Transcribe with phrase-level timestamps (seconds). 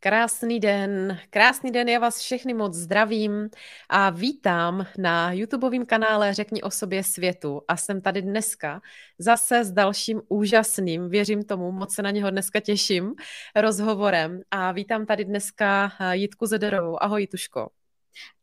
[0.00, 3.50] Krásný den, krásný den, já vás všechny moc zdravím
[3.88, 8.80] a vítám na YouTubeovém kanále Řekni o sobě světu a jsem tady dneska
[9.18, 13.14] zase s dalším úžasným, věřím tomu, moc se na něho dneska těším,
[13.56, 17.02] rozhovorem a vítám tady dneska Jitku Zederovou.
[17.02, 17.70] Ahoj Jituško.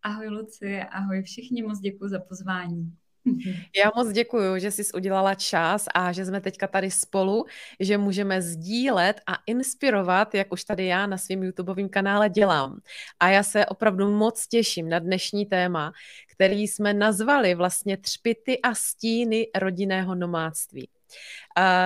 [0.01, 2.97] Ahoj Luci, ahoj všichni, moc děkuji za pozvání.
[3.77, 7.45] Já moc děkuji, že jsi udělala čas a že jsme teďka tady spolu,
[7.79, 12.80] že můžeme sdílet a inspirovat, jak už tady já na svém YouTubeovém kanále dělám.
[13.19, 15.91] A já se opravdu moc těším na dnešní téma,
[16.31, 20.89] který jsme nazvali vlastně třpity a stíny rodinného nomádství.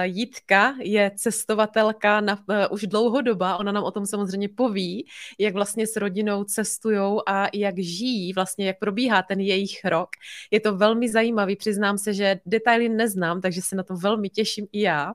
[0.03, 5.05] Jitka je cestovatelka na, uh, už dlouhodoba, ona nám o tom samozřejmě poví,
[5.37, 10.09] jak vlastně s rodinou cestujou a jak žijí, vlastně jak probíhá ten jejich rok.
[10.51, 14.67] Je to velmi zajímavý, přiznám se, že detaily neznám, takže se na to velmi těším
[14.71, 15.13] i já.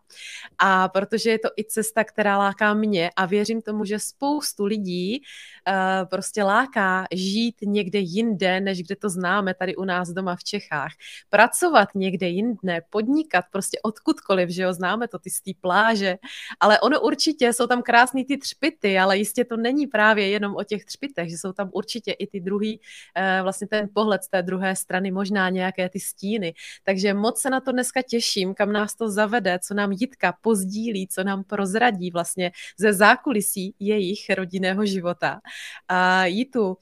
[0.59, 5.23] A protože je to i cesta, která láká mě a věřím tomu, že spoustu lidí
[5.69, 10.45] uh, prostě láká žít někde jinde, než kde to známe tady u nás doma v
[10.45, 10.93] Čechách.
[11.31, 16.17] Pracovat někde jinde, podnikat prostě odkudkoliv že jo, známe to, ty z té pláže,
[16.61, 20.65] ale ono určitě, jsou tam krásný ty třpity, ale jistě to není právě jenom o
[20.65, 22.81] těch třpitech, že jsou tam určitě i ty druhý,
[23.15, 27.51] eh, vlastně ten pohled z té druhé strany, možná nějaké ty stíny, takže moc se
[27.51, 32.11] na to dneska těším, kam nás to zavede, co nám Jitka pozdílí, co nám prozradí
[32.11, 35.41] vlastně ze zákulisí jejich rodinného života.
[35.89, 36.77] A Jitu,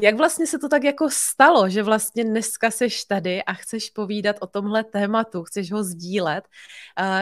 [0.00, 4.36] jak vlastně se to tak jako stalo, že vlastně dneska seš tady a chceš povídat
[4.40, 6.44] o tomhle tématu, chceš ho sdílet?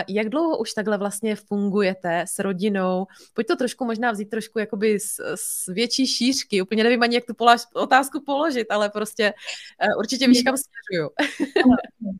[0.08, 3.06] Jak dlouho už takhle vlastně fungujete s rodinou?
[3.34, 6.62] Pojď to trošku možná vzít trošku jakoby z, z větší šířky.
[6.62, 9.34] Úplně nevím ani, jak tu polož, otázku položit, ale prostě
[9.82, 11.10] uh, určitě víš, kam směřuju.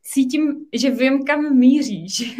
[0.02, 2.38] Cítím, že vím, kam míříš.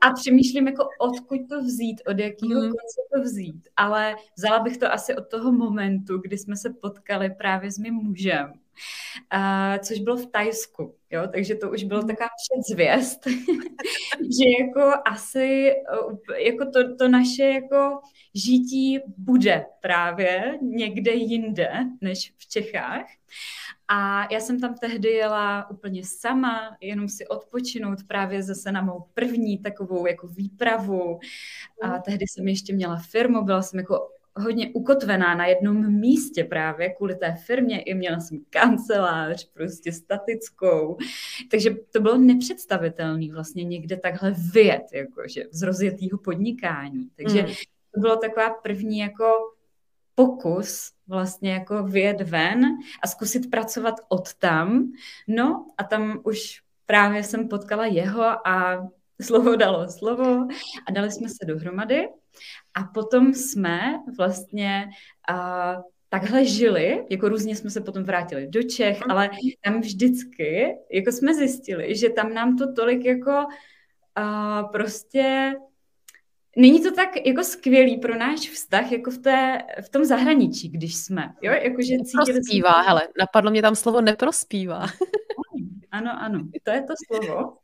[0.00, 2.68] a přemýšlím, jako odkud to vzít, od jakého mm.
[2.68, 3.68] konce to vzít.
[3.76, 7.94] Ale vzala bych to asi od toho momentu, kdy jsme se potkali právě s mým
[7.94, 8.52] mužem,
[9.34, 10.94] uh, což bylo v Tajsku.
[11.10, 12.08] Jo, takže to už bylo mhm.
[12.08, 13.26] taková předzvěst,
[14.20, 15.72] že jako asi
[16.44, 18.00] jako to, to naše jako
[18.34, 23.06] žití bude právě někde jinde než v Čechách.
[23.88, 29.04] A já jsem tam tehdy jela úplně sama, jenom si odpočinout právě zase na mou
[29.14, 31.18] první takovou jako výpravu.
[31.82, 32.02] A mhm.
[32.02, 37.14] tehdy jsem ještě měla firmu, byla jsem jako hodně ukotvená na jednom místě právě kvůli
[37.14, 37.82] té firmě.
[37.82, 40.96] I měla jsem kancelář, prostě statickou.
[41.50, 47.10] Takže to bylo nepředstavitelné vlastně někde takhle vyjet, jakože z rozjetého podnikání.
[47.16, 47.48] Takže mm.
[47.94, 49.24] to bylo taková první jako
[50.14, 52.64] pokus vlastně jako vyjet ven
[53.02, 54.92] a zkusit pracovat od tam.
[55.28, 58.88] No a tam už právě jsem potkala jeho a
[59.26, 60.48] slovo dalo slovo
[60.88, 62.08] a dali jsme se dohromady.
[62.74, 63.80] A potom jsme
[64.18, 64.88] vlastně
[65.30, 69.10] uh, takhle žili, jako různě jsme se potom vrátili do Čech, mhm.
[69.10, 69.30] ale
[69.64, 73.46] tam vždycky, jako jsme zjistili, že tam nám to tolik jako
[74.18, 75.54] uh, prostě
[76.56, 80.96] Není to tak jako skvělý pro náš vztah, jako v, té, v tom zahraničí, když
[80.96, 81.34] jsme.
[81.42, 81.52] Jo?
[81.52, 82.82] Jako, že neprospívá, jsme...
[82.82, 84.86] hele, napadlo mě tam slovo neprospívá.
[85.90, 87.56] Ano, ano, to je to slovo.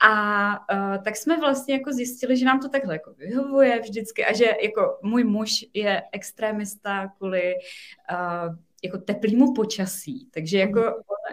[0.00, 4.32] A uh, tak jsme vlastně jako zjistili, že nám to takhle jako vyhovuje vždycky a
[4.32, 7.54] že jako můj muž je extrémista kvůli
[8.12, 10.28] uh, jako teplýmu počasí.
[10.30, 10.82] Takže jako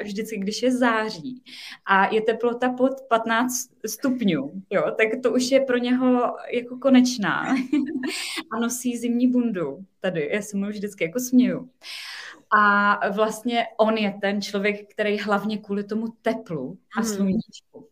[0.03, 1.43] vždycky, když je září
[1.85, 7.55] a je teplota pod 15 stupňů, jo, tak to už je pro něho jako konečná.
[8.51, 10.29] a nosí zimní bundu tady.
[10.33, 11.69] Já se mu vždycky jako směju.
[12.57, 17.09] A vlastně on je ten člověk, který hlavně kvůli tomu teplu a mhm.
[17.09, 17.87] sluníčku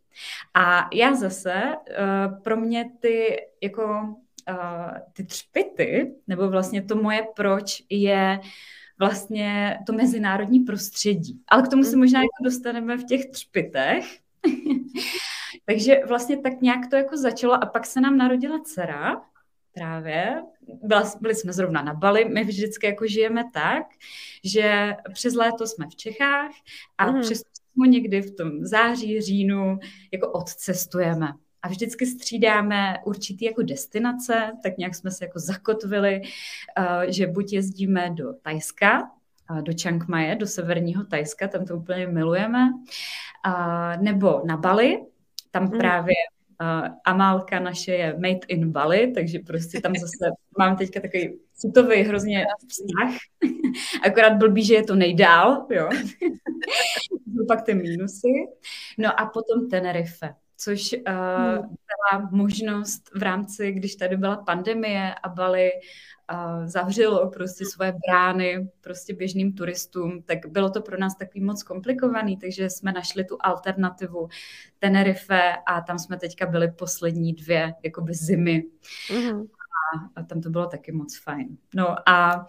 [0.53, 4.15] a já zase, uh, pro mě ty jako
[4.49, 8.39] uh, ty třpity, nebo vlastně to moje proč je
[8.99, 11.41] vlastně to mezinárodní prostředí.
[11.47, 14.19] Ale k tomu se možná jako dostaneme v těch třpitech.
[15.65, 19.21] Takže vlastně tak nějak to jako začalo a pak se nám narodila dcera,
[19.73, 20.43] právě.
[20.83, 23.83] Byla, byli jsme zrovna na Bali, my vždycky jako žijeme tak,
[24.43, 26.51] že přes léto jsme v Čechách
[26.97, 27.21] a mm.
[27.21, 27.41] přes
[27.87, 29.79] někdy v tom září, říjnu
[30.11, 31.33] jako odcestujeme.
[31.65, 37.53] A vždycky střídáme určitý jako destinace, tak nějak jsme se jako zakotvili, uh, že buď
[37.53, 39.11] jezdíme do Tajska,
[39.51, 42.59] uh, do Chiang Mai, do severního Tajska, tam to úplně milujeme,
[43.47, 45.05] uh, nebo na Bali,
[45.51, 45.79] tam hmm.
[45.79, 46.13] právě
[46.61, 52.01] Uh, Amálka naše je made in Bali, takže prostě tam zase mám teďka takový citový
[52.01, 53.15] hrozně vztah.
[54.05, 55.89] Akorát blbý, že je to nejdál, jo.
[57.47, 58.27] pak ty mínusy.
[58.97, 60.35] No a potom Tenerife.
[60.57, 65.71] Což uh, byla možnost v rámci, když tady byla pandemie a Bali
[66.33, 71.63] uh, zavřelo prostě svoje brány prostě běžným turistům, tak bylo to pro nás takový moc
[71.63, 74.27] komplikovaný, takže jsme našli tu alternativu
[74.79, 78.63] Tenerife a tam jsme teďka byli poslední dvě jakoby zimy.
[79.09, 79.47] Mm-hmm.
[79.95, 81.57] A, a tam to bylo taky moc fajn.
[81.75, 82.47] No a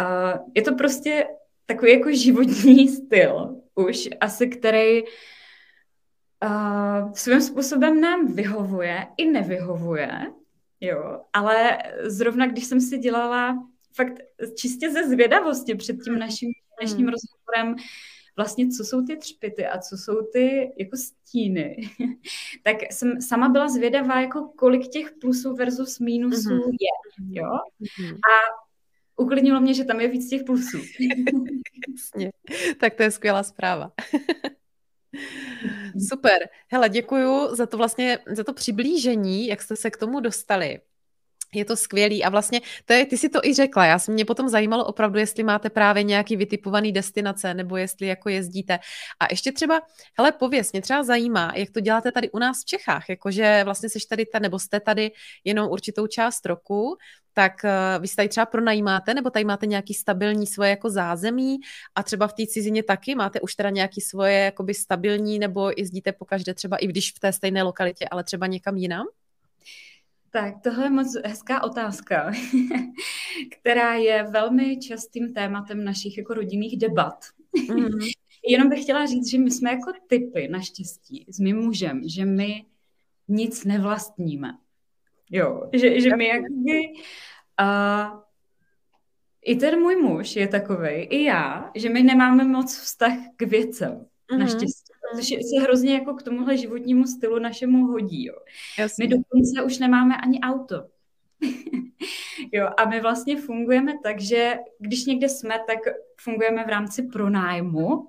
[0.00, 1.26] uh, je to prostě
[1.66, 5.08] takový jako životní styl už asi, který uh,
[7.14, 10.10] svým způsobem nám vyhovuje i nevyhovuje,
[10.80, 14.12] jo, ale zrovna když jsem si dělala fakt
[14.56, 16.50] čistě ze zvědavosti před tím naším
[16.80, 17.14] dnešním hmm.
[17.14, 17.76] rozhovorem,
[18.36, 21.76] vlastně co jsou ty třpity a co jsou ty jako stíny,
[22.62, 26.76] tak jsem sama byla zvědavá, jako kolik těch plusů versus mínusů mm-hmm.
[26.80, 27.50] je, jo.
[27.82, 28.14] Mm-hmm.
[28.14, 28.62] A
[29.16, 30.78] uklidnilo mě, že tam je víc těch plusů.
[31.92, 32.32] Jasně,
[32.78, 33.92] tak to je skvělá zpráva.
[36.08, 36.38] Super.
[36.72, 40.80] Hele, děkuju za to vlastně, za to přiblížení, jak jste se k tomu dostali.
[41.54, 44.24] Je to skvělý a vlastně, to je, ty si to i řekla, já jsem mě
[44.24, 48.78] potom zajímalo opravdu, jestli máte právě nějaký vytipovaný destinace, nebo jestli jako jezdíte.
[49.20, 49.80] A ještě třeba,
[50.18, 53.88] hele, pověs, mě třeba zajímá, jak to děláte tady u nás v Čechách, jakože vlastně
[53.88, 55.10] seš tady, ta, nebo jste tady
[55.44, 56.96] jenom určitou část roku,
[57.32, 61.58] tak uh, vy se tady třeba pronajímáte, nebo tady máte nějaký stabilní svoje jako zázemí
[61.94, 66.12] a třeba v té cizině taky máte už teda nějaký svoje jakoby stabilní, nebo jezdíte
[66.12, 69.06] po každé třeba i když v té stejné lokalitě, ale třeba někam jinam?
[70.30, 72.32] Tak tohle je moc hezká otázka,
[73.60, 77.24] která je velmi častým tématem našich jako rodinných debat.
[77.70, 77.88] Mm.
[78.48, 82.64] Jenom bych chtěla říct, že my jsme jako typy, naštěstí, s mým mužem, že my
[83.28, 84.52] nic nevlastníme.
[85.32, 86.92] Jo, že, že my jakoby...
[87.58, 88.18] A
[89.44, 93.92] i ten můj muž je takový, i já, že my nemáme moc vztah k věcem,
[93.92, 94.38] mm-hmm.
[94.38, 94.92] naštěstí.
[95.16, 98.24] Což se hrozně jako k tomuhle životnímu stylu našemu hodí.
[98.24, 98.34] Jo.
[98.98, 100.86] My dokonce už nemáme ani auto.
[102.52, 105.78] jo, a my vlastně fungujeme tak, že když někde jsme, tak
[106.20, 108.08] fungujeme v rámci pronájmu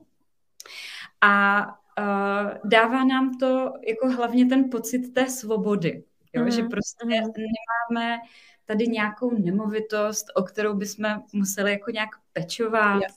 [1.22, 1.66] a
[2.00, 6.04] uh, dává nám to jako hlavně ten pocit té svobody.
[6.34, 6.52] Jo, mm.
[6.52, 7.12] že prostě mm.
[7.12, 8.18] nemáme
[8.66, 13.02] tady nějakou nemovitost, o kterou bychom museli jako nějak pečovat.
[13.02, 13.16] Yes.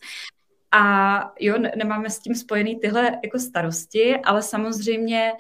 [0.72, 5.32] A jo, nemáme s tím spojený tyhle jako starosti, ale samozřejmě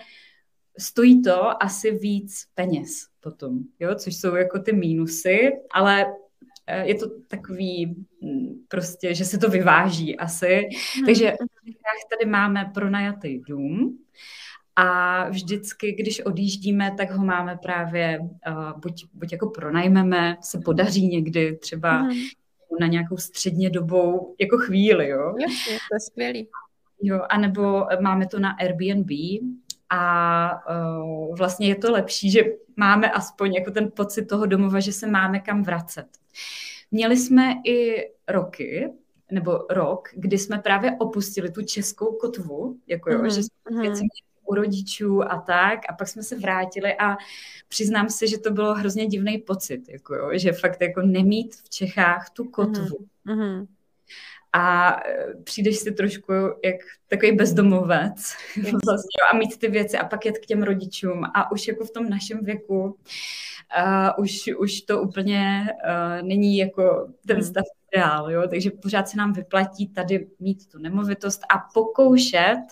[0.78, 6.06] stojí to asi víc peněz potom, jo, což jsou jako ty mínusy, ale
[6.66, 10.68] eh, je to takový hm, prostě, že se to vyváží asi.
[10.96, 11.06] Hmm.
[11.06, 13.98] Takže v tady máme pronajatý dům
[14.76, 21.08] a vždycky, když odjíždíme, tak ho máme právě uh, buď, buď jako pronajmeme, se podaří
[21.08, 22.12] někdy třeba hmm
[22.80, 25.34] na nějakou středně dobou jako chvíli, jo.
[25.38, 26.48] Jasně, to je skvělý.
[27.02, 29.10] Jo, anebo máme to na Airbnb
[29.90, 32.42] a uh, vlastně je to lepší, že
[32.76, 36.06] máme aspoň jako ten pocit toho domova, že se máme kam vracet.
[36.90, 38.92] Měli jsme i roky,
[39.30, 43.34] nebo rok, kdy jsme právě opustili tu českou kotvu, jako jo, mm-hmm.
[43.34, 44.08] že jsme věci mhm
[44.48, 45.80] u rodičů a tak.
[45.88, 47.16] A pak jsme se vrátili a
[47.68, 51.70] přiznám se, že to bylo hrozně divný pocit, jako jo, že fakt jako nemít v
[51.70, 53.06] Čechách tu kotvu.
[53.26, 53.66] Mm-hmm.
[54.56, 56.32] A e, přijdeš si trošku
[56.64, 56.76] jak
[57.08, 61.68] takový bezdomovec vlastně, a mít ty věci a pak jet k těm rodičům a už
[61.68, 67.46] jako v tom našem věku uh, už, už to úplně uh, není jako ten mhm.
[67.46, 68.48] stav ideál, jo?
[68.48, 72.62] takže pořád se nám vyplatí tady mít tu nemovitost a pokoušet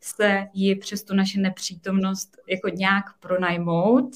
[0.00, 4.10] se ji přes tu naši nepřítomnost jako nějak pronajmout,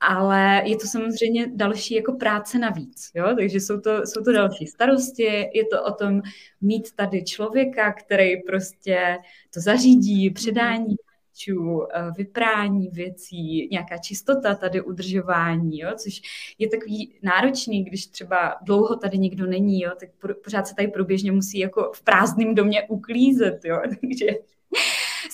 [0.00, 3.24] ale je to samozřejmě další jako práce navíc, jo?
[3.36, 6.20] takže jsou to, jsou to další starosti, je to o tom
[6.60, 9.18] mít tady člověka, který prostě
[9.54, 10.96] to zařídí, předání
[11.40, 16.20] rodičů, eh, vyprání věcí, nějaká čistota tady, udržování, jo, což
[16.58, 20.08] je takový náročný, když třeba dlouho tady nikdo není, jo, tak
[20.44, 24.26] pořád se tady průběžně musí jako v prázdném domě uklízet, jo, takže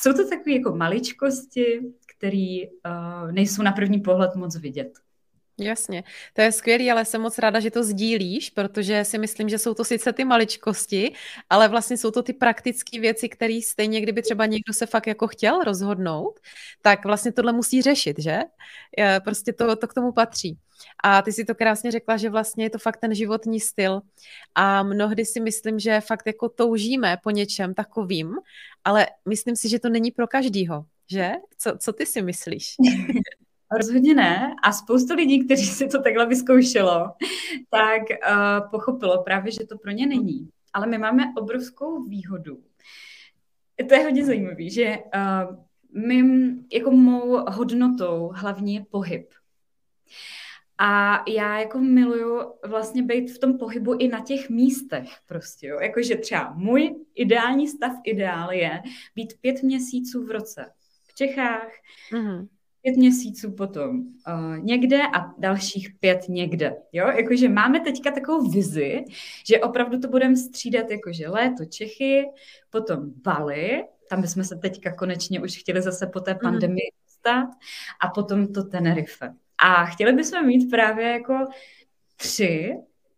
[0.06, 1.80] jsou to takové jako maličkosti,
[2.16, 4.98] které uh, nejsou na první pohled moc vidět.
[5.60, 9.58] Jasně, to je skvělé, ale jsem moc ráda, že to sdílíš, protože si myslím, že
[9.58, 11.12] jsou to sice ty maličkosti,
[11.50, 15.26] ale vlastně jsou to ty praktické věci, které stejně, kdyby třeba někdo se fakt jako
[15.28, 16.40] chtěl rozhodnout,
[16.82, 18.38] tak vlastně tohle musí řešit, že?
[19.24, 20.58] Prostě to, to k tomu patří.
[21.04, 24.00] A ty si to krásně řekla, že vlastně je to fakt ten životní styl
[24.54, 28.34] a mnohdy si myslím, že fakt jako toužíme po něčem takovým,
[28.84, 31.32] ale myslím si, že to není pro každýho, že?
[31.58, 32.76] Co, co ty si myslíš?
[33.72, 34.54] Rozhodně ne.
[34.62, 37.10] A spoustu lidí, kteří si to takhle vyzkoušelo,
[37.70, 40.48] tak uh, pochopilo právě, že to pro ně není.
[40.72, 42.62] Ale my máme obrovskou výhodu.
[43.88, 45.56] To je hodně zajímavé, že uh,
[46.06, 49.28] mým, jako mou hodnotou hlavní je pohyb.
[50.78, 55.80] A já jako miluju vlastně být v tom pohybu i na těch místech prostě, jo.
[55.80, 58.82] Jakože třeba můj ideální stav ideál je
[59.14, 60.72] být pět měsíců v roce
[61.06, 61.68] v Čechách,
[62.12, 62.48] mm-hmm.
[62.86, 67.06] Pět měsíců potom uh, někde a dalších pět někde, jo.
[67.06, 69.04] Jakože máme teďka takovou vizi,
[69.48, 72.24] že opravdu to budeme střídat jakože léto Čechy,
[72.70, 76.40] potom Bali, tam bychom se teďka konečně už chtěli zase po té mhm.
[76.42, 77.48] pandemii dostat
[78.00, 79.34] a potom to Tenerife.
[79.58, 81.34] A chtěli bychom mít právě jako
[82.16, 82.74] tři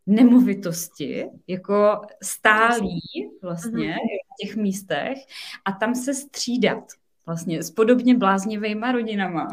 [0.07, 3.01] nemovitosti, jako stálí
[3.43, 4.19] vlastně mm-hmm.
[4.35, 5.19] v těch místech
[5.65, 6.85] a tam se střídat
[7.29, 9.49] vlastně s podobně bláznivýma rodinama.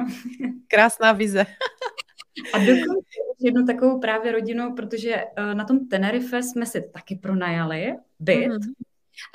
[0.68, 1.46] Krásná vize.
[2.54, 7.94] a dokonce jednu takovou právě rodinu, protože eh, na tom Tenerife jsme si taky pronajali
[8.20, 8.74] byt, mm-hmm.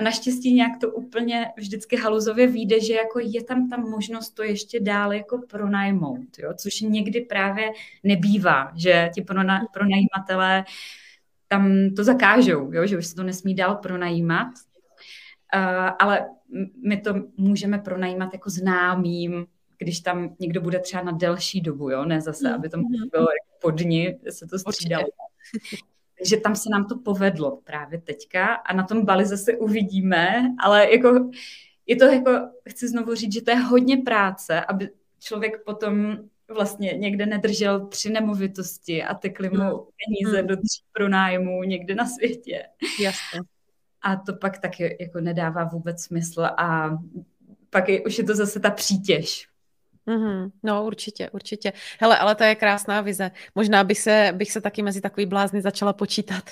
[0.00, 4.42] A naštěstí nějak to úplně vždycky haluzově vyjde, že jako je tam ta možnost to
[4.42, 6.52] ještě dál jako pronajmout, jo?
[6.56, 7.70] což někdy právě
[8.02, 9.24] nebývá, že ti
[9.72, 10.64] pronajímatelé
[11.48, 12.86] tam to zakážou, jo?
[12.86, 14.48] že už se to nesmí dál pronajímat.
[15.56, 16.28] Uh, ale
[16.84, 19.46] my to můžeme pronajímat jako známým,
[19.78, 22.04] když tam někdo bude třeba na delší dobu, jo?
[22.04, 23.08] ne zase, aby to mhm.
[23.10, 25.04] bylo jako po dni, se to střídalo.
[26.18, 30.92] Takže tam se nám to povedlo právě teďka a na tom Bali zase uvidíme, ale
[30.92, 31.30] jako
[31.86, 32.30] je to jako,
[32.68, 36.16] chci znovu říct, že to je hodně práce, aby člověk potom
[36.50, 39.70] vlastně někde nedržel tři nemovitosti a tekly mu hmm.
[40.06, 40.46] peníze hmm.
[40.46, 42.62] do tří pronájmu někde na světě.
[43.00, 43.40] Jasně.
[44.02, 46.98] A to pak taky jako nedává vůbec smysl a
[47.70, 49.50] pak je, už je to zase ta přítěž
[50.06, 50.50] Mm-hmm.
[50.62, 51.72] No určitě, určitě.
[52.00, 53.30] Hele, ale to je krásná vize.
[53.54, 56.44] Možná bych se, bych se taky mezi takový blázny začala počítat.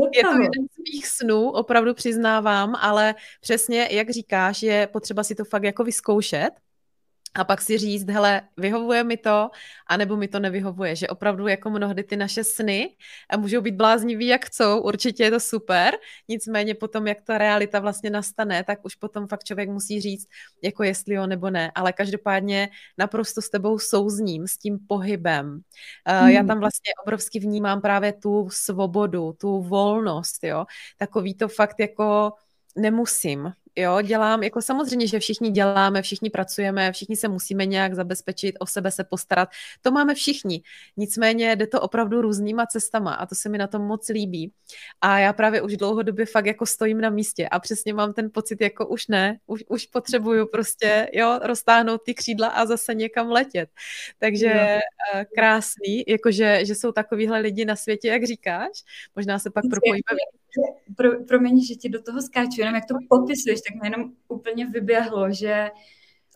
[0.14, 5.34] je to jeden z mých snů, opravdu přiznávám, ale přesně, jak říkáš, je potřeba si
[5.34, 6.50] to fakt jako vyzkoušet
[7.34, 9.50] a pak si říct, hele, vyhovuje mi to,
[9.86, 12.96] anebo mi to nevyhovuje, že opravdu jako mnohdy ty naše sny
[13.30, 15.94] a můžou být bláznivý, jak chcou, určitě je to super,
[16.28, 20.28] nicméně potom, jak ta realita vlastně nastane, tak už potom fakt člověk musí říct,
[20.62, 22.68] jako jestli jo nebo ne, ale každopádně
[22.98, 25.60] naprosto s tebou souzním, s tím pohybem.
[26.06, 26.28] Hmm.
[26.28, 30.64] Já tam vlastně obrovsky vnímám právě tu svobodu, tu volnost, jo,
[30.98, 32.32] takový to fakt jako
[32.76, 38.56] nemusím, Jo, dělám, jako samozřejmě, že všichni děláme, všichni pracujeme, všichni se musíme nějak zabezpečit,
[38.58, 39.48] o sebe se postarat.
[39.82, 40.62] To máme všichni.
[40.96, 44.52] Nicméně jde to opravdu různýma cestama a to se mi na tom moc líbí.
[45.00, 48.60] A já právě už dlouhodobě fakt jako stojím na místě a přesně mám ten pocit,
[48.60, 53.70] jako už ne, už, už potřebuju prostě, jo, roztáhnout ty křídla a zase někam letět.
[54.18, 54.80] Takže jo.
[55.14, 58.70] Eh, krásný, jakože, že jsou takovýhle lidi na světě, jak říkáš.
[59.16, 60.39] Možná se pak propojíme
[60.96, 64.66] pro, promiň, že ti do toho skáču, jenom jak to popisuješ, tak mi jenom úplně
[64.66, 65.70] vyběhlo, že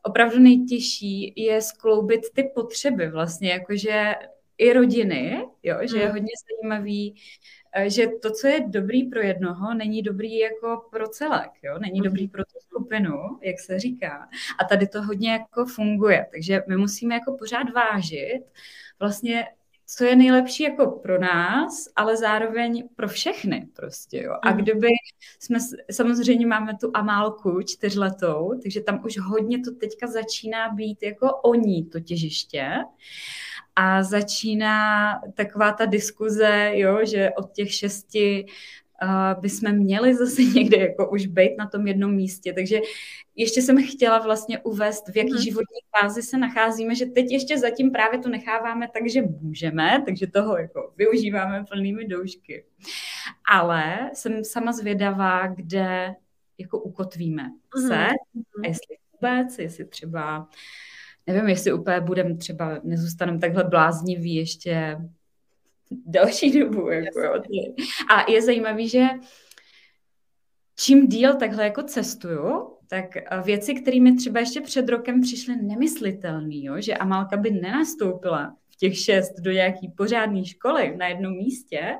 [0.02, 4.14] opravdu nejtěžší je skloubit ty potřeby vlastně, jakože
[4.58, 6.12] i rodiny, jo, že je hmm.
[6.12, 7.14] hodně zajímavý,
[7.76, 11.98] eh, že to, co je dobrý pro jednoho, není dobrý jako pro celek, jo, není
[11.98, 12.04] hmm.
[12.04, 14.28] dobrý pro tu skupinu, jak se říká.
[14.60, 18.42] A tady to hodně jako funguje, takže my musíme jako pořád vážit
[19.00, 19.46] vlastně
[19.86, 24.32] co je nejlepší jako pro nás, ale zároveň pro všechny prostě, jo.
[24.42, 24.58] A mhm.
[24.58, 24.88] kdyby
[25.38, 25.58] jsme,
[25.90, 31.54] samozřejmě máme tu Amálku čtyřletou, takže tam už hodně to teďka začíná být jako o
[31.54, 32.68] ní to těžiště
[33.76, 38.46] a začíná taková ta diskuze, jo, že od těch šesti
[39.40, 42.52] bychom měli zase někde jako už být na tom jednom místě.
[42.52, 42.80] Takže
[43.36, 45.42] ještě jsem chtěla vlastně uvést, v jaký hmm.
[45.42, 50.26] životní fázi se nacházíme, že teď ještě zatím právě to necháváme tak, že můžeme, takže
[50.26, 52.64] toho jako využíváme plnými doušky.
[53.52, 56.14] Ale jsem sama zvědavá, kde
[56.58, 57.42] jako ukotvíme
[57.76, 57.88] hmm.
[57.88, 60.48] se a jestli vůbec, jestli třeba
[61.26, 64.96] nevím, jestli úplně budeme třeba, nezůstaneme takhle blázniví ještě
[66.06, 66.90] další dobu.
[66.90, 67.20] Jako.
[68.10, 69.06] A je zajímavý, že
[70.76, 73.04] čím díl takhle jako cestuju, tak
[73.44, 78.98] věci, kterými třeba ještě před rokem přišly nemyslitelný, jo, že Amálka by nenastoupila v těch
[78.98, 81.94] šest do nějaký pořádné školy na jednom místě,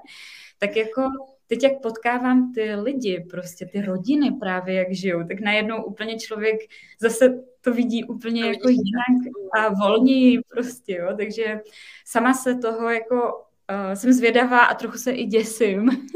[0.58, 1.02] tak jako
[1.46, 6.56] teď, jak potkávám ty lidi, prostě ty rodiny právě, jak žijou, tak najednou úplně člověk
[7.00, 11.60] zase to vidí úplně to jako jinak a volněji prostě, jo, takže
[12.06, 15.90] sama se toho jako uh, jsem zvědavá a trochu se i děsím,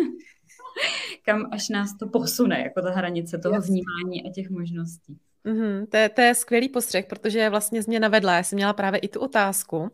[1.28, 5.18] kam až nás to posune, jako ta hranice toho vnímání a těch možností.
[5.47, 8.37] Mm-hmm, to, je, to je skvělý postřeh, protože vlastně jsi mě navedla.
[8.37, 9.90] Já jsem měla právě i tu otázku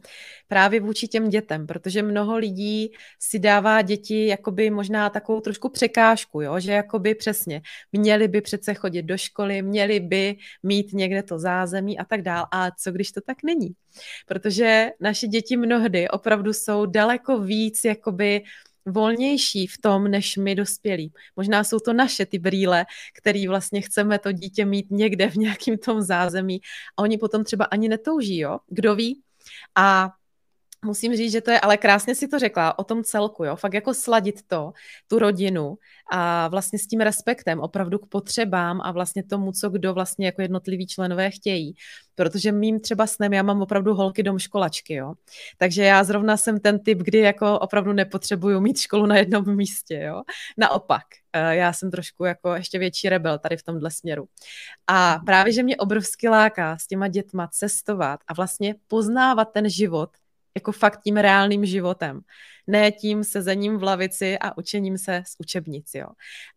[0.48, 6.40] právě vůči těm dětem, protože mnoho lidí si dává děti jakoby možná takovou trošku překážku,
[6.40, 6.60] jo?
[6.60, 7.62] že jakoby přesně
[7.92, 12.46] měli by přece chodit do školy, měli by mít někde to zázemí a tak dál.
[12.52, 13.70] A co když to tak není?
[14.26, 18.42] Protože naše děti mnohdy opravdu jsou daleko víc jakoby
[18.86, 21.12] volnější v tom, než my dospělí.
[21.36, 22.84] Možná jsou to naše ty brýle,
[23.18, 26.60] který vlastně chceme to dítě mít někde v nějakém tom zázemí
[26.96, 28.58] a oni potom třeba ani netouží, jo?
[28.68, 29.22] Kdo ví?
[29.74, 30.10] A
[30.84, 33.74] musím říct, že to je, ale krásně si to řekla o tom celku, jo, fakt
[33.74, 34.72] jako sladit to,
[35.08, 35.78] tu rodinu
[36.10, 40.42] a vlastně s tím respektem opravdu k potřebám a vlastně tomu, co kdo vlastně jako
[40.42, 41.74] jednotliví členové chtějí.
[42.14, 45.14] Protože mým třeba snem, já mám opravdu holky dom školačky, jo.
[45.58, 49.94] Takže já zrovna jsem ten typ, kdy jako opravdu nepotřebuju mít školu na jednom místě,
[49.94, 50.22] jo.
[50.58, 54.28] Naopak, eh, já jsem trošku jako ještě větší rebel tady v tomhle směru.
[54.86, 60.10] A právě, že mě obrovsky láká s těma dětma cestovat a vlastně poznávat ten život
[60.54, 62.20] jako fakt tím reálným životem.
[62.66, 65.94] Ne tím sezením v lavici a učením se z učebnic.
[65.94, 66.06] Jo.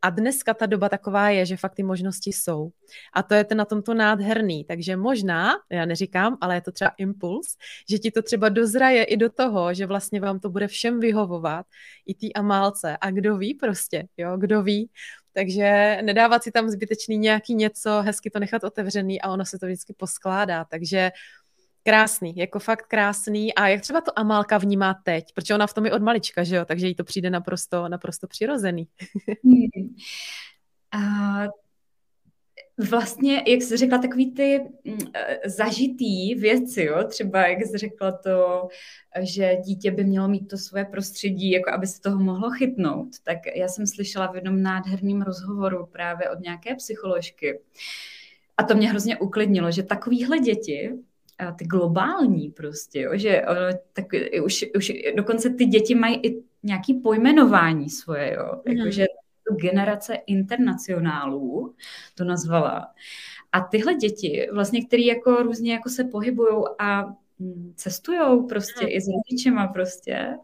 [0.01, 2.69] A dneska ta doba taková je, že fakt ty možnosti jsou.
[3.13, 4.63] A to je to na tomto nádherný.
[4.63, 7.57] Takže možná, já neříkám, ale je to třeba impuls,
[7.89, 11.65] že ti to třeba dozraje i do toho, že vlastně vám to bude všem vyhovovat,
[12.05, 12.97] i tý amálce.
[13.01, 14.89] A kdo ví prostě, jo, kdo ví,
[15.33, 19.65] takže nedávat si tam zbytečný nějaký něco, hezky to nechat otevřený a ono se to
[19.65, 20.65] vždycky poskládá.
[20.65, 21.11] Takže
[21.87, 23.53] Krásný, jako fakt krásný.
[23.53, 25.33] A jak třeba to Amálka vnímá teď?
[25.33, 26.65] Protože ona v tom je od malička, že jo?
[26.65, 28.87] Takže jí to přijde naprosto, naprosto přirozený.
[29.43, 29.95] hmm.
[30.91, 31.43] A
[32.89, 37.03] vlastně, jak jsi řekla, takový ty mm, e, zažitý věci, jo?
[37.07, 38.67] třeba jak jsi řekla to,
[39.21, 43.37] že dítě by mělo mít to svoje prostředí, jako aby se toho mohlo chytnout, tak
[43.55, 47.59] já jsem slyšela v jednom nádherném rozhovoru právě od nějaké psycholožky,
[48.57, 50.93] a to mě hrozně uklidnilo, že takovýhle děti
[51.57, 54.05] ty globální prostě, jo, že ono, tak
[54.43, 58.77] už, už dokonce ty děti mají i nějaký pojmenování svoje, jo, mm.
[58.77, 59.05] jakože
[59.61, 61.75] generace internacionálů
[62.15, 62.93] to nazvala.
[63.51, 67.05] A tyhle děti, vlastně, které jako různě jako se pohybují a
[67.39, 68.91] mm, cestují prostě mm.
[68.91, 70.37] i s rodičema prostě,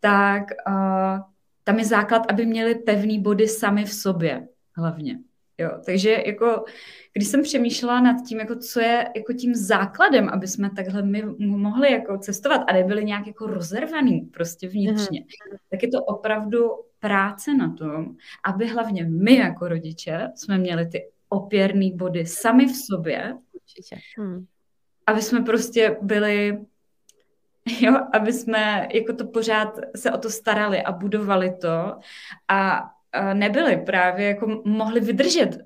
[0.00, 1.20] tak uh,
[1.64, 5.18] tam je základ, aby měli pevný body sami v sobě hlavně.
[5.60, 6.64] Jo, takže jako,
[7.12, 11.22] když jsem přemýšlela nad tím, jako co je jako tím základem, aby jsme takhle my
[11.38, 15.56] mohli jako cestovat a nebyli nějak jako rozervaný prostě vnitřně, mm.
[15.70, 21.08] tak je to opravdu práce na tom, aby hlavně my jako rodiče jsme měli ty
[21.28, 23.96] opěrné body sami v sobě, Určitě.
[24.18, 24.46] Hmm.
[25.06, 26.58] aby jsme prostě byli
[27.80, 31.98] jo, aby jsme jako to pořád se o to starali a budovali to
[32.48, 32.90] a
[33.34, 35.58] nebyli právě, jako mohli vydržet uh,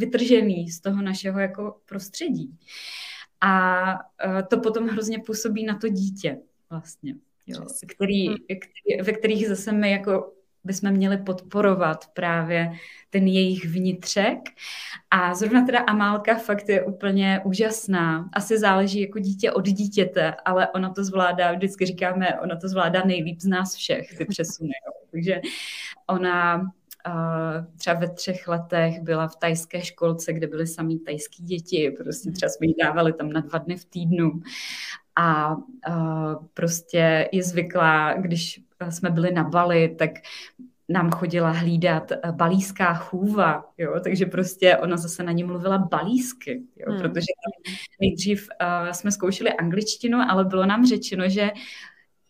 [0.00, 2.58] vytržený z toho našeho jako prostředí.
[3.40, 6.38] A uh, to potom hrozně působí na to dítě
[6.70, 7.14] vlastně,
[7.46, 8.34] jo, který, hm.
[8.46, 10.32] který, ve kterých zase my jako
[10.64, 12.72] bychom měli podporovat právě
[13.10, 14.38] ten jejich vnitřek.
[15.10, 18.28] A zrovna teda Amálka fakt je úplně úžasná.
[18.32, 23.02] Asi záleží jako dítě od dítěte, ale ona to zvládá, vždycky říkáme, ona to zvládá
[23.04, 24.72] nejlíp z nás všech, ty přesuny.
[24.86, 24.92] Jo.
[25.10, 25.40] Takže
[26.06, 26.62] ona
[27.76, 32.50] třeba ve třech letech byla v tajské školce, kde byly samý tajský děti, prostě třeba
[32.50, 34.30] jsme jí dávali tam na dva dny v týdnu
[35.16, 35.56] a
[36.54, 38.60] prostě je zvyklá, když
[38.90, 40.10] jsme byli na Bali, tak
[40.88, 46.92] nám chodila hlídat balíská chůva, jo, takže prostě ona zase na ní mluvila balísky, jo,
[46.92, 47.00] hmm.
[47.00, 47.26] protože
[48.00, 51.50] nejdřív uh, jsme zkoušeli angličtinu, ale bylo nám řečeno, že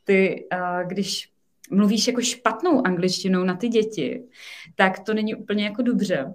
[0.05, 1.32] ty, uh, když
[1.71, 4.23] mluvíš jako špatnou angličtinou na ty děti,
[4.75, 6.35] tak to není úplně jako dobře.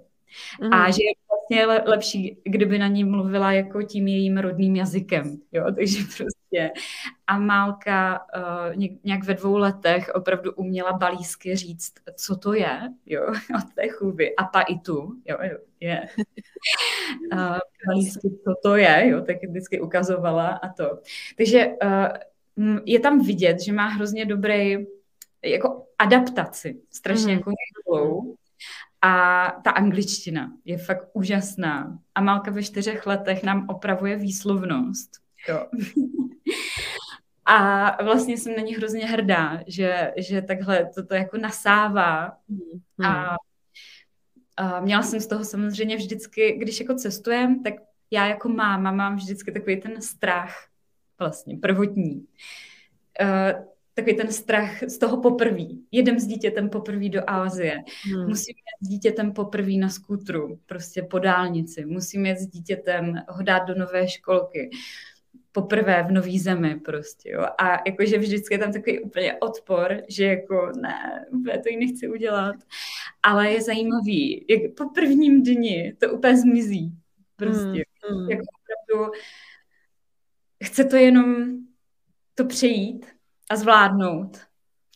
[0.62, 0.72] Mm.
[0.72, 5.38] A že je vlastně lepší, kdyby na ní mluvila jako tím jejím rodným jazykem.
[5.52, 5.64] Jo?
[5.74, 6.70] Takže prostě
[7.26, 13.22] a Málka uh, nějak ve dvou letech opravdu uměla balísky říct, co to je, jo,
[13.56, 14.36] od té chůvy.
[14.36, 15.36] A pa i tu, jo,
[15.80, 16.08] je.
[17.32, 20.98] Uh, balísky, co to je, jo, tak vždycky ukazovala a to.
[21.36, 24.76] Takže uh, je tam vidět, že má hrozně dobrý
[25.44, 27.38] jako adaptaci, strašně mm.
[27.38, 28.22] jako.
[29.02, 31.98] A ta angličtina je fakt úžasná.
[32.14, 35.10] A Malka ve čtyřech letech nám opravuje výslovnost.
[35.48, 35.66] Jo.
[37.50, 42.36] A vlastně jsem na ní hrozně hrdá, že, že takhle toto jako nasává.
[42.48, 43.06] Mm.
[43.06, 43.36] A,
[44.56, 47.74] a měla jsem z toho samozřejmě vždycky, když jako cestujem, tak
[48.10, 50.68] já jako máma mám vždycky takový ten strach
[51.18, 52.26] vlastně prvotní.
[53.22, 53.64] Uh,
[53.98, 55.86] takový ten strach z toho poprví.
[55.92, 57.82] Jedem s dítětem poprvé do Ázie.
[58.04, 58.28] Hmm.
[58.28, 61.84] Musím jít s dítětem poprvé na skutru, prostě po dálnici.
[61.84, 64.70] Musím jít s dítětem ho dát do nové školky
[65.52, 67.46] poprvé v nový zemi prostě, jo.
[67.58, 72.08] A jakože vždycky je tam takový úplně odpor, že jako ne, úplně to ji nechci
[72.08, 72.56] udělat.
[73.22, 76.92] Ale je zajímavý, jak po prvním dni to úplně zmizí.
[77.36, 77.84] Prostě.
[78.10, 78.30] Mm, mm.
[78.30, 79.12] Jako opravdu
[80.64, 81.58] chce to jenom
[82.34, 83.17] to přejít
[83.50, 84.38] a zvládnout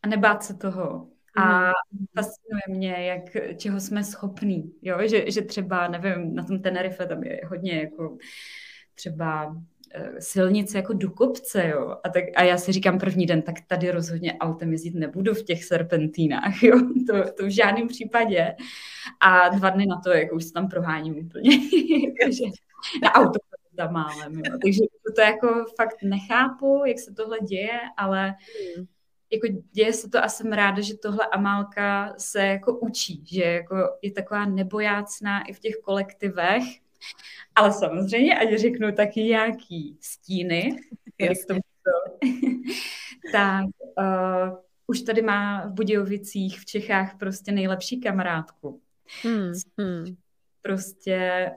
[0.02, 1.08] a nebát se toho.
[1.36, 2.06] A mm.
[2.14, 7.22] fascinuje mě, jak, čeho jsme schopní, jo, že, že třeba, nevím, na tom Tenerife tam
[7.22, 8.16] je hodně jako
[8.94, 9.56] třeba
[9.94, 11.96] Eh, silnice jako do kopce, jo.
[12.04, 15.42] A, tak, a já si říkám první den, tak tady rozhodně autem jezdit nebudu v
[15.42, 16.80] těch serpentínách, jo.
[17.06, 18.54] To, to v žádném případě.
[19.20, 21.50] A dva dny na to, jako už se tam proháním úplně.
[23.02, 23.38] Na auto
[23.82, 24.58] tam málem, jo.
[24.62, 28.34] Takže to, to jako fakt nechápu, jak se tohle děje, ale
[29.32, 33.76] jako děje se to a jsem ráda, že tohle Amálka se jako učí, že jako
[34.02, 36.62] je taková nebojácná i v těch kolektivech,
[37.54, 40.76] ale samozřejmě, ať řeknu taky nějaký stíny,
[43.32, 43.64] tak
[43.98, 48.80] uh, už tady má v Budějovicích v Čechách prostě nejlepší kamarádku.
[49.22, 50.16] Hmm, hmm.
[50.62, 51.50] Prostě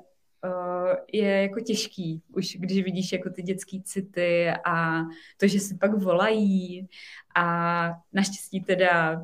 [1.13, 5.03] je jako těžký, už když vidíš jako ty dětské city a
[5.37, 6.87] to, že si pak volají
[7.35, 9.23] a naštěstí teda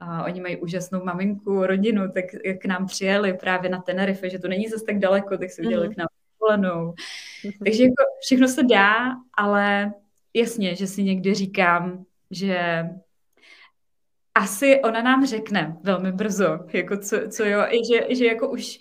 [0.00, 2.24] a oni mají úžasnou maminku, rodinu, tak
[2.58, 5.88] k nám přijeli právě na Tenerife, že to není zase tak daleko, tak se udělali
[5.88, 5.94] mm.
[5.94, 6.08] k nám
[6.40, 6.92] dovolenou.
[6.92, 7.64] Mm-hmm.
[7.64, 9.92] Takže jako všechno se dá, ale
[10.34, 12.84] jasně, že si někdy říkám, že
[14.34, 18.80] asi ona nám řekne velmi brzo, jako co, co jo, že, že jako už,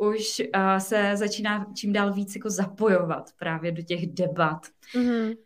[0.00, 4.66] už uh, se začíná čím dál víc jako zapojovat právě do těch debat.
[4.94, 5.36] Mm-hmm.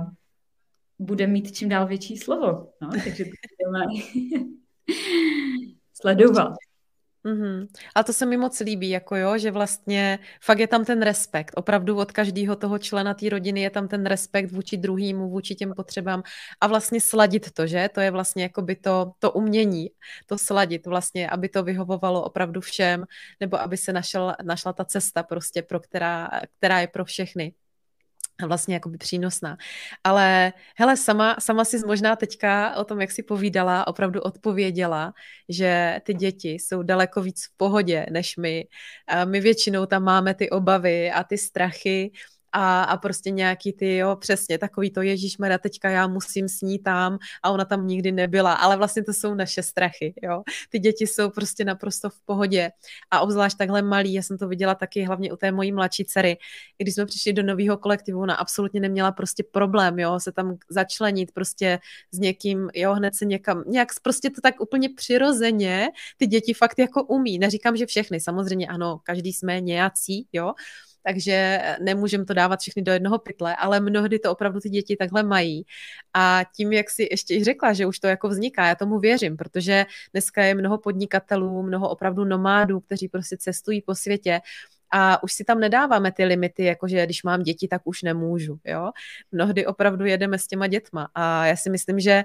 [0.00, 0.12] A
[0.98, 2.72] bude mít čím dál větší slovo.
[2.80, 3.94] No, takže to budeme
[5.94, 6.52] sledovat.
[7.24, 7.66] Mm-hmm.
[7.94, 11.52] A to se mi moc líbí, jako jo, že vlastně fakt je tam ten respekt.
[11.56, 15.72] Opravdu od každého toho člena té rodiny je tam ten respekt vůči druhýmu, vůči těm
[15.76, 16.22] potřebám
[16.60, 17.88] a vlastně sladit to, že?
[17.94, 19.90] To je vlastně jako by to, to umění,
[20.26, 23.04] to sladit vlastně, aby to vyhovovalo opravdu všem,
[23.40, 27.54] nebo aby se našel, našla ta cesta prostě, pro která, která je pro všechny
[28.46, 29.56] vlastně jakoby přínosná.
[30.04, 35.12] Ale hele, sama, sama si možná teďka o tom, jak si povídala, opravdu odpověděla,
[35.48, 38.66] že ty děti jsou daleko víc v pohodě než my.
[39.24, 42.12] My většinou tam máme ty obavy a ty strachy
[42.52, 46.60] a, a prostě nějaký ty, jo, přesně takový to Ježíš Mara, teďka já musím s
[46.60, 50.42] ní tam a ona tam nikdy nebyla, ale vlastně to jsou naše strachy, jo.
[50.68, 52.70] Ty děti jsou prostě naprosto v pohodě.
[53.10, 56.36] A obzvlášť takhle malý, já jsem to viděla taky hlavně u té mojí mladší dcery,
[56.78, 61.32] když jsme přišli do nového kolektivu, ona absolutně neměla prostě problém, jo, se tam začlenit
[61.32, 61.78] prostě
[62.12, 66.78] s někým, jo, hned se někam, nějak prostě to tak úplně přirozeně ty děti fakt
[66.78, 70.52] jako umí, neříkám, že všechny, samozřejmě ano, každý jsme nějací, jo,
[71.06, 75.22] takže nemůžeme to dávat všechny do jednoho pytle, ale mnohdy to opravdu ty děti takhle
[75.22, 75.64] mají.
[76.14, 79.86] A tím, jak si ještě řekla, že už to jako vzniká, já tomu věřím, protože
[80.12, 84.40] dneska je mnoho podnikatelů, mnoho opravdu nomádů, kteří prostě cestují po světě
[84.92, 88.90] a už si tam nedáváme ty limity, jakože když mám děti, tak už nemůžu, jo.
[89.32, 92.24] Mnohdy opravdu jedeme s těma dětma a já si myslím, že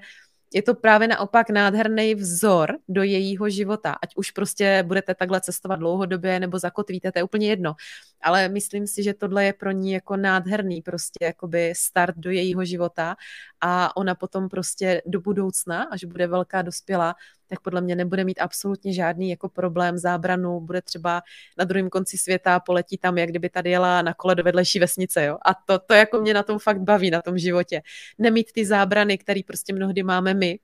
[0.53, 3.95] je to právě naopak nádherný vzor do jejího života.
[4.03, 7.75] Ať už prostě budete takhle cestovat dlouhodobě nebo zakotvíte, to je úplně jedno.
[8.21, 12.65] Ale myslím si, že tohle je pro ní jako nádherný prostě jakoby start do jejího
[12.65, 13.15] života
[13.61, 17.15] a ona potom prostě do budoucna, až bude velká dospělá,
[17.47, 21.21] tak podle mě nebude mít absolutně žádný jako problém, zábranu, bude třeba
[21.57, 25.25] na druhém konci světa, poletí tam, jak kdyby tady jela na kole do vedlejší vesnice,
[25.25, 25.37] jo.
[25.45, 27.81] A to, to jako mě na tom fakt baví, na tom životě.
[28.17, 30.59] Nemít ty zábrany, které prostě mnohdy máme my,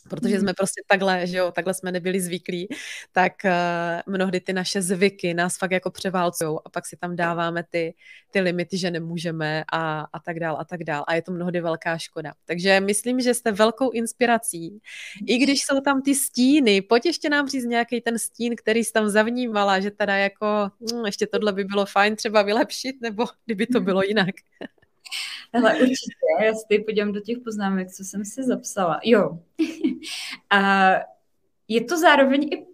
[0.00, 0.40] protože mhm.
[0.40, 2.68] jsme prostě takhle, že jo, takhle jsme nebyli zvyklí,
[3.12, 7.64] tak uh, mnohdy ty naše zvyky nás fakt jako převálcují a pak si tam dáváme
[7.70, 7.94] ty,
[8.30, 11.60] ty limity, že nemůžeme a, a tak dál a tak dál a je to mnohdy
[11.60, 12.32] velká škoda.
[12.44, 14.80] Takže myslím, že jste velkou inspirací.
[15.26, 18.92] I když jsou tam ty stíny, pojď ještě nám říct nějaký ten stín, který jsi
[18.92, 23.66] tam zavnímala, že teda jako hm, ještě tohle by bylo fajn třeba vylepšit, nebo kdyby
[23.66, 24.34] to bylo jinak.
[25.52, 29.00] Ale určitě, já se teď podívám do těch poznámek, co jsem si zapsala.
[29.04, 29.38] Jo.
[30.50, 30.90] a
[31.68, 32.66] je to zároveň i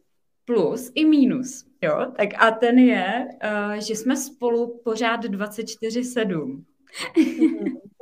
[0.45, 1.65] plus, i mínus.
[1.83, 6.45] Jo, tak a ten je, uh, že jsme spolu pořád 24-7.
[6.45, 6.65] mm,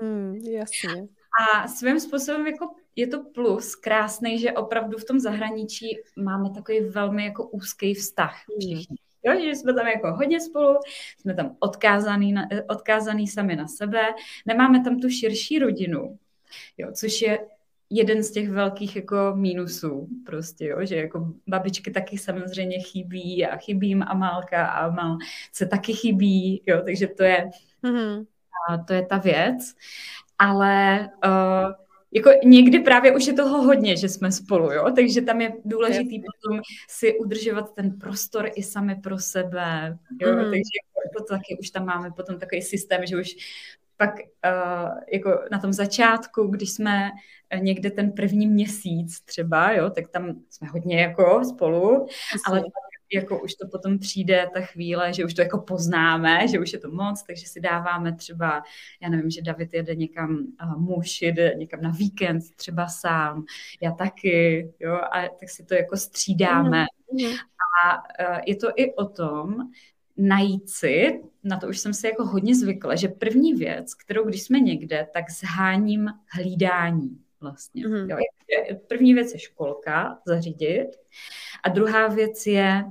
[0.02, 1.08] mm, jasně.
[1.40, 6.80] A svým způsobem jako je to plus krásný, že opravdu v tom zahraničí máme takový
[6.80, 8.60] velmi jako úzký vztah mm.
[8.60, 8.96] všichni.
[9.24, 10.78] Jo, že jsme tam jako hodně spolu,
[11.20, 14.02] jsme tam odkázaný, na, odkázaný sami na sebe,
[14.46, 16.18] nemáme tam tu širší rodinu,
[16.78, 17.38] jo, což je
[17.90, 23.56] jeden z těch velkých jako mínusů prostě, jo, že jako babičky taky samozřejmě chybí a
[23.56, 25.18] chybí jim Amálka a Amal
[25.52, 27.50] se taky chybí, jo, takže to je,
[27.84, 28.26] mm-hmm.
[28.68, 29.74] a to je ta věc.
[30.38, 31.72] Ale uh,
[32.12, 34.90] jako někdy právě už je toho hodně, že jsme spolu, jo?
[34.96, 36.20] takže tam je důležitý je.
[36.20, 40.32] potom si udržovat ten prostor i sami pro sebe, jo?
[40.32, 40.38] Mm.
[40.38, 40.78] takže
[41.16, 43.36] to taky už tam máme potom takový systém, že už
[43.96, 47.10] pak uh, jako na tom začátku, když jsme
[47.58, 52.42] někde ten první měsíc třeba, jo, tak tam jsme hodně jako spolu, Asi.
[52.46, 52.62] ale
[53.14, 56.78] jako už to potom přijde ta chvíle, že už to jako poznáme, že už je
[56.78, 58.62] to moc, takže si dáváme třeba,
[59.02, 63.44] já nevím, že David jede někam, uh, muž jede někam na víkend třeba sám,
[63.80, 66.84] já taky, jo, a tak si to jako střídáme.
[67.12, 67.32] Mm.
[67.84, 69.56] A uh, je to i o tom,
[70.16, 74.42] najít si, na to už jsem si jako hodně zvykla, že první věc, kterou když
[74.42, 77.86] jsme někde, tak zháním hlídání vlastně.
[77.86, 78.10] Mm-hmm.
[78.10, 78.16] Jo,
[78.88, 80.88] první věc je školka zařídit
[81.64, 82.84] a druhá věc je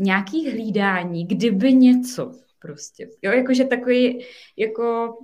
[0.00, 3.08] nějaký hlídání, kdyby něco prostě.
[3.22, 4.24] Jo, jakože takový,
[4.56, 5.18] jako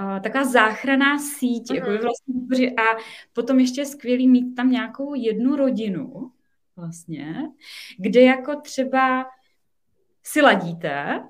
[0.00, 1.74] uh, taková záchraná síť, mm-hmm.
[1.74, 2.96] jako vlastně, a
[3.32, 6.32] potom ještě je skvělý mít tam nějakou jednu rodinu,
[6.76, 7.34] vlastně,
[7.98, 9.26] kde jako třeba
[10.22, 11.24] si ladíte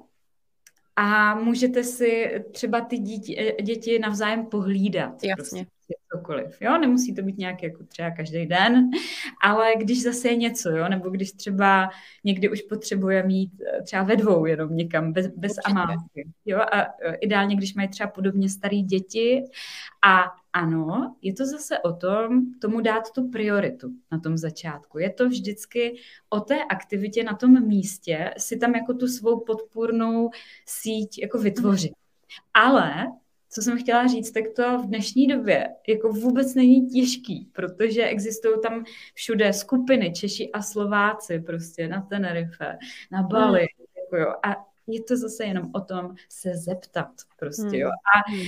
[0.96, 5.24] a můžete si třeba ty děti, děti navzájem pohlídat.
[5.24, 5.34] Jasně.
[5.36, 5.79] Prostě
[6.12, 8.90] cokoliv, jo, nemusí to být nějak jako třeba každý den,
[9.42, 11.90] ale když zase je něco, jo, nebo když třeba
[12.24, 16.80] někdy už potřebuje mít eh, třeba ve dvou jenom někam, bez, bez amálky, jo, a
[16.80, 19.44] eh, ideálně, když mají třeba podobně staré děti.
[20.06, 24.98] A ano, je to zase o tom, tomu dát tu prioritu na tom začátku.
[24.98, 25.96] Je to vždycky
[26.28, 30.30] o té aktivitě na tom místě, si tam jako tu svou podpůrnou
[30.66, 31.92] síť jako vytvořit.
[32.54, 33.06] Ale
[33.50, 38.54] co jsem chtěla říct, tak to v dnešní době jako vůbec není těžký, protože existují
[38.62, 38.84] tam
[39.14, 42.78] všude skupiny Češi a Slováci prostě na Tenerife,
[43.10, 43.86] na Bali, mm.
[44.02, 47.88] jako jo, a je to zase jenom o tom se zeptat prostě, jo.
[47.88, 48.46] A hmm.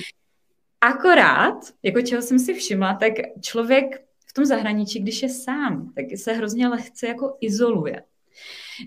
[0.80, 6.04] akorát, jako čeho jsem si všimla, tak člověk v tom zahraničí, když je sám, tak
[6.16, 8.02] se hrozně lehce jako izoluje.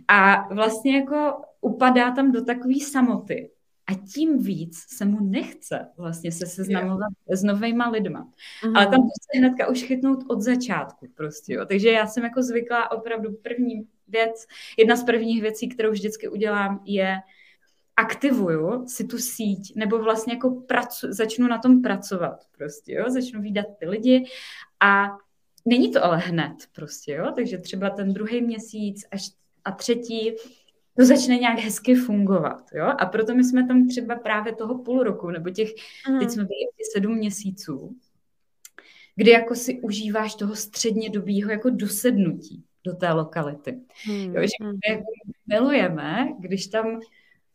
[0.07, 3.51] A vlastně jako upadá tam do takové samoty,
[3.87, 8.31] a tím víc se mu nechce vlastně se seznamovat s novejma lidma.
[8.65, 8.75] Mm.
[8.75, 11.65] Ale tam to chce hnedka už chytnout od začátku prostě, jo.
[11.65, 14.45] Takže já jsem jako zvyklá opravdu první věc,
[14.77, 17.17] jedna z prvních věcí, kterou vždycky udělám, je
[17.95, 23.41] aktivuju si tu síť, nebo vlastně jako pracu, začnu na tom pracovat prostě, jo, začnu
[23.41, 24.25] výdat ty lidi
[24.79, 25.17] a
[25.65, 29.29] není to ale hned prostě, jo, takže třeba ten druhý měsíc až
[29.65, 30.31] a třetí
[30.97, 32.69] to začne nějak hezky fungovat.
[32.73, 32.85] Jo?
[32.85, 35.69] A proto my jsme tam třeba právě toho půl roku, nebo těch,
[36.09, 36.19] mm.
[36.19, 36.57] teď jsme byli
[36.93, 37.95] sedm měsíců,
[39.15, 43.79] kdy jako si užíváš toho středně dobího jako dosednutí do té lokality.
[44.07, 44.35] Mm.
[44.35, 44.79] Jo, že my mhm.
[44.89, 45.03] jako
[45.47, 46.99] milujeme, když tam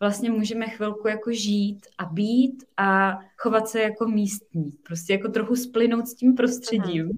[0.00, 4.70] vlastně můžeme chvilku jako žít a být a chovat se jako místní.
[4.82, 7.06] Prostě jako trochu splynout s tím prostředím.
[7.06, 7.12] Mm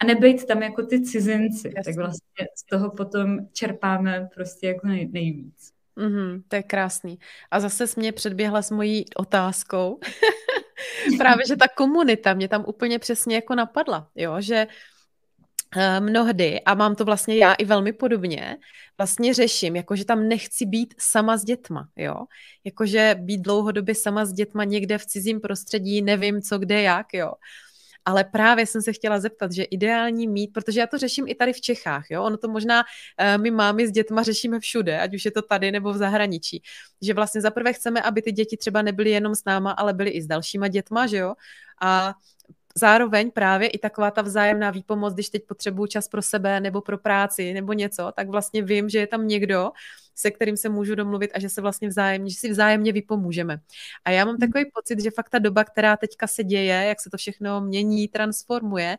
[0.00, 1.72] a nebejt tam jako ty cizinci.
[1.76, 1.82] Jasně.
[1.84, 5.72] Tak vlastně z toho potom čerpáme prostě jako nej, nejvíc.
[5.96, 7.18] Mm-hmm, to je krásný.
[7.50, 10.00] A zase jsi mě předběhla s mojí otázkou.
[11.18, 14.66] Právě, že ta komunita mě tam úplně přesně jako napadla, jo, že
[15.76, 18.56] uh, mnohdy, a mám to vlastně já i velmi podobně,
[18.98, 22.14] vlastně řeším, jakože tam nechci být sama s dětma, jo,
[22.64, 27.32] jakože být dlouhodobě sama s dětma někde v cizím prostředí, nevím co, kde, jak, jo,
[28.06, 31.52] ale právě jsem se chtěla zeptat, že ideální mít, protože já to řeším i tady
[31.52, 35.24] v Čechách, jo, ono to možná uh, my mámy s dětma řešíme všude, ať už
[35.24, 36.62] je to tady nebo v zahraničí,
[37.02, 40.22] že vlastně zaprvé chceme, aby ty děti třeba nebyly jenom s náma, ale byly i
[40.22, 41.34] s dalšíma dětma, že jo,
[41.82, 42.14] a
[42.74, 46.98] zároveň právě i taková ta vzájemná výpomoc, když teď potřebuju čas pro sebe nebo pro
[46.98, 49.70] práci nebo něco, tak vlastně vím, že je tam někdo,
[50.16, 53.58] se kterým se můžu domluvit a že se vlastně vzájemně, že si vzájemně vypomůžeme.
[54.04, 54.40] A já mám hmm.
[54.40, 58.08] takový pocit, že fakt ta doba, která teďka se děje, jak se to všechno mění,
[58.08, 58.96] transformuje,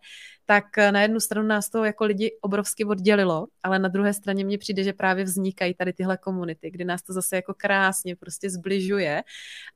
[0.50, 4.58] tak na jednu stranu nás to jako lidi obrovsky oddělilo, ale na druhé straně mně
[4.58, 9.24] přijde, že právě vznikají tady tyhle komunity, kdy nás to zase jako krásně prostě zbližuje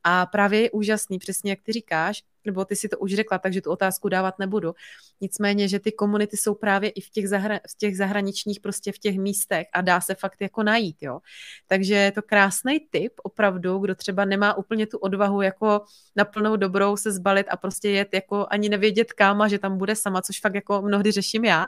[0.03, 3.61] a právě je úžasný, přesně jak ty říkáš, nebo ty si to už řekla, takže
[3.61, 4.73] tu otázku dávat nebudu.
[5.21, 8.97] Nicméně, že ty komunity jsou právě i v těch, zahra- v těch zahraničních, prostě v
[8.97, 11.19] těch místech a dá se fakt jako najít, jo.
[11.67, 15.81] Takže je to krásný tip, opravdu, kdo třeba nemá úplně tu odvahu jako
[16.15, 19.77] na plnou dobrou se zbalit a prostě jet jako ani nevědět kam a že tam
[19.77, 21.65] bude sama, což fakt jako mnohdy řeším já,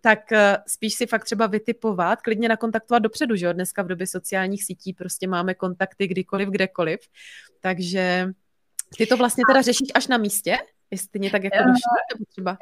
[0.00, 4.06] tak eh, spíš si fakt třeba vytipovat, klidně nakontaktovat dopředu, že jo, dneska v době
[4.06, 7.00] sociálních sítí prostě máme kontakty kdykoliv, kdekoliv,
[7.60, 8.28] takže
[8.96, 10.58] ty to vlastně teda řešíš až na místě?
[10.90, 12.56] Jestli mě tak jako došlo, nebo třeba?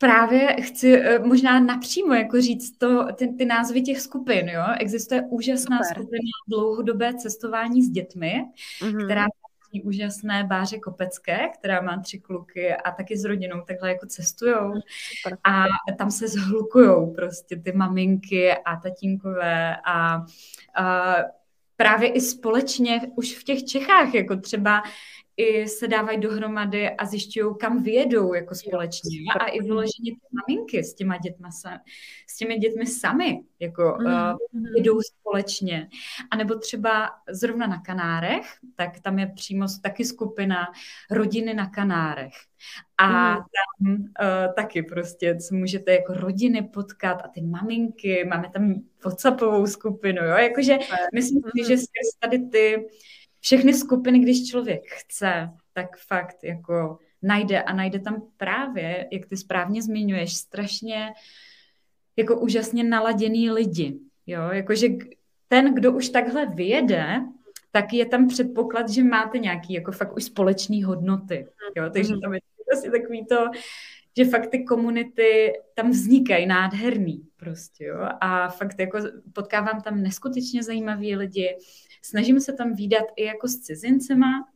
[0.00, 4.48] právě chci eh, možná napřímo jako říct to, ty, ty názvy těch skupin.
[4.48, 4.62] Jo?
[4.78, 5.96] Existuje úžasná Super.
[5.96, 8.44] skupina dlouhodobé cestování s dětmi,
[8.80, 9.04] mm-hmm.
[9.04, 9.24] která
[9.72, 14.72] úžasné Báře Kopecké, která má tři kluky a taky s rodinou takhle jako cestujou.
[15.44, 15.64] A
[15.98, 20.24] tam se zhlukujou prostě ty maminky a tatínkové a,
[20.74, 21.14] a
[21.76, 24.82] právě i společně už v těch Čechách, jako třeba
[25.40, 29.18] i se dávají dohromady a zjišťují, kam vyjedou jako společně.
[29.40, 31.50] A i vyloženě ty maminky s těma dětma,
[32.26, 34.32] s těmi dětmi sami jako mm-hmm.
[34.32, 35.88] uh, jedou společně.
[36.30, 40.66] A nebo třeba zrovna na Kanárech, tak tam je přímo taky skupina
[41.10, 42.34] rodiny na Kanárech.
[42.98, 43.36] A mm.
[43.36, 48.74] tam uh, taky prostě co můžete jako rodiny potkat a ty maminky, máme tam
[49.04, 50.78] WhatsAppovou skupinu, jo, jakože
[51.14, 52.88] myslím si, že skrz tady ty
[53.40, 59.36] všechny skupiny, když člověk chce, tak fakt jako najde a najde tam právě, jak ty
[59.36, 61.12] správně zmiňuješ, strašně
[62.16, 63.98] jako úžasně naladěný lidi.
[64.26, 64.88] Jo, jakože
[65.48, 67.20] ten, kdo už takhle vyjede,
[67.70, 71.46] tak je tam předpoklad, že máte nějaký jako fakt už společný hodnoty.
[71.76, 72.20] Jo, takže mhm.
[72.20, 73.36] tam je prostě takový to,
[74.24, 78.08] že fakt ty komunity tam vznikají nádherný prostě, jo.
[78.20, 78.98] A fakt jako
[79.32, 81.56] potkávám tam neskutečně zajímavý lidi,
[82.02, 84.48] Snažím se tam výdat i jako s cizincema,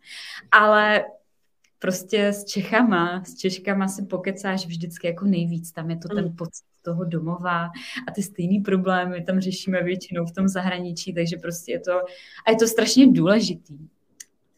[0.52, 1.04] ale
[1.78, 5.72] prostě s Čechama, s Češkama si pokecáš vždycky jako nejvíc.
[5.72, 6.36] Tam je to ten mm.
[6.36, 7.64] pocit toho domova
[8.08, 11.92] a ty stejný problémy tam řešíme většinou v tom zahraničí, takže prostě je to,
[12.46, 13.88] a je to strašně důležitý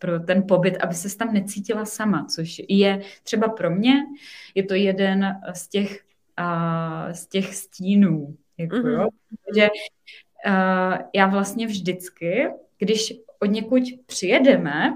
[0.07, 3.95] pro ten pobyt, aby se tam necítila sama, což je třeba pro mě,
[4.55, 6.05] je to jeden z těch,
[6.41, 9.03] uh, z těch stínů, jako, mm-hmm.
[9.03, 9.09] jo?
[9.57, 9.69] že
[10.47, 14.95] uh, já vlastně vždycky když od někud přijedeme,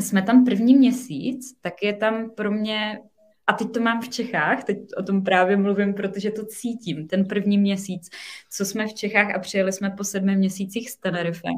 [0.00, 3.00] jsme tam první měsíc, tak je tam pro mě,
[3.46, 7.24] a teď to mám v Čechách, teď o tom právě mluvím, protože to cítím, ten
[7.24, 8.10] první měsíc,
[8.50, 11.48] co jsme v Čechách a přijeli jsme po sedmi měsících z Tenerife,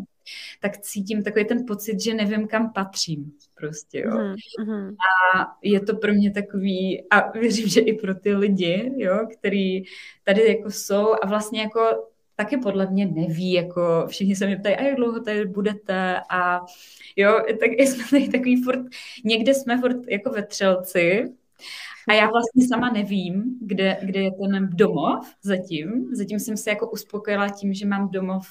[0.61, 4.11] tak cítím takový ten pocit, že nevím, kam patřím prostě, jo.
[4.11, 4.95] Mm-hmm.
[5.37, 9.83] A je to pro mě takový, a věřím, že i pro ty lidi, jo, který
[10.25, 11.81] tady jako jsou a vlastně jako
[12.37, 16.61] taky podle mě neví, jako všichni se mě ptají, a jak dlouho tady budete a
[17.17, 18.81] jo, tak jsme tady takový furt,
[19.25, 21.35] někde jsme furt jako ve třelci
[22.09, 26.15] a já vlastně sama nevím, kde, kde je ten domov zatím.
[26.15, 28.47] Zatím jsem se jako uspokojila tím, že mám domov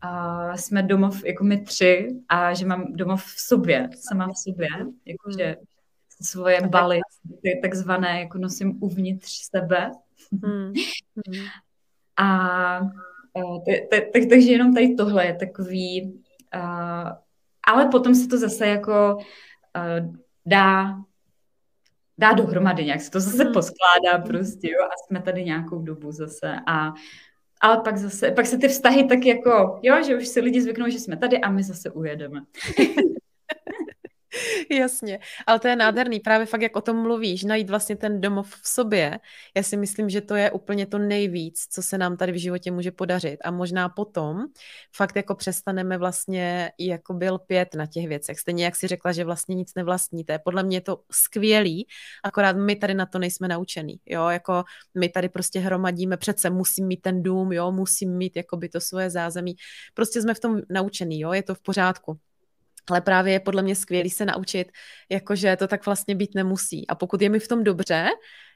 [0.00, 4.68] a jsme domov jako my tři a že mám domov v sobě, sama v sobě,
[5.04, 5.56] jakože
[6.22, 7.00] svoje baly,
[7.62, 9.90] takzvané, jako nosím uvnitř sebe.
[10.44, 10.72] Hmm.
[12.16, 12.80] A
[14.12, 16.20] tak, takže jenom tady tohle je takový,
[16.54, 17.10] uh,
[17.66, 20.14] ale potom se to zase jako uh,
[20.46, 20.96] dá
[22.22, 23.52] dá dohromady, nějak se to zase hmm.
[23.52, 26.92] poskládá prostě, jo, a jsme tady nějakou dobu zase a
[27.64, 30.90] ale pak zase, pak se ty vztahy tak jako, jo, že už si lidi zvyknou,
[30.90, 32.40] že jsme tady a my zase ujedeme.
[34.70, 38.54] Jasně, ale to je nádherný, právě fakt, jak o tom mluvíš, najít vlastně ten domov
[38.62, 39.18] v sobě.
[39.56, 42.70] Já si myslím, že to je úplně to nejvíc, co se nám tady v životě
[42.70, 43.38] může podařit.
[43.44, 44.44] A možná potom
[44.96, 48.38] fakt jako přestaneme vlastně jako byl pět na těch věcech.
[48.38, 50.38] Stejně jak si řekla, že vlastně nic nevlastníte.
[50.38, 51.86] Podle mě je to skvělý,
[52.24, 54.00] akorát my tady na to nejsme naučený.
[54.06, 54.64] Jo, jako
[54.98, 59.10] my tady prostě hromadíme, přece musím mít ten dům, jo, musím mít jakoby to svoje
[59.10, 59.54] zázemí.
[59.94, 62.31] Prostě jsme v tom naučený, jo, je to v pořádku.
[62.90, 64.72] Ale právě je podle mě skvělý se naučit,
[65.08, 66.86] jakože to tak vlastně být nemusí.
[66.88, 68.08] A pokud je mi v tom dobře,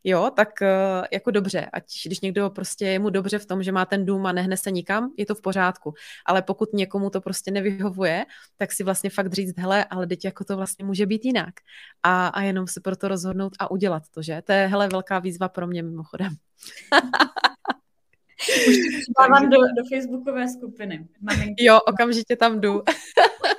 [0.04, 1.66] jo, tak uh, jako dobře.
[1.72, 4.56] Ať když někdo prostě je mu dobře v tom, že má ten dům a nehne
[4.56, 5.94] se nikam, je to v pořádku.
[6.26, 8.24] Ale pokud někomu to prostě nevyhovuje,
[8.56, 11.54] tak si vlastně fakt říct, hele, ale teď jako to vlastně může být jinak.
[12.02, 14.42] A, a jenom se proto rozhodnout a udělat to, že?
[14.42, 16.32] To je, hele, velká výzva pro mě mimochodem.
[18.68, 18.76] Už
[19.16, 21.08] to do, do facebookové skupiny.
[21.20, 21.64] Maminky.
[21.64, 22.82] Jo, okamžitě tam jdu.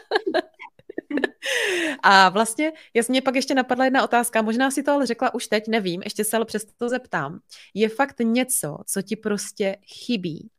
[2.04, 5.68] A vlastně, jasně, pak ještě napadla jedna otázka, možná si to ale řekla už teď,
[5.68, 7.40] nevím, ještě se ale přesto zeptám.
[7.74, 10.50] Je fakt něco, co ti prostě chybí?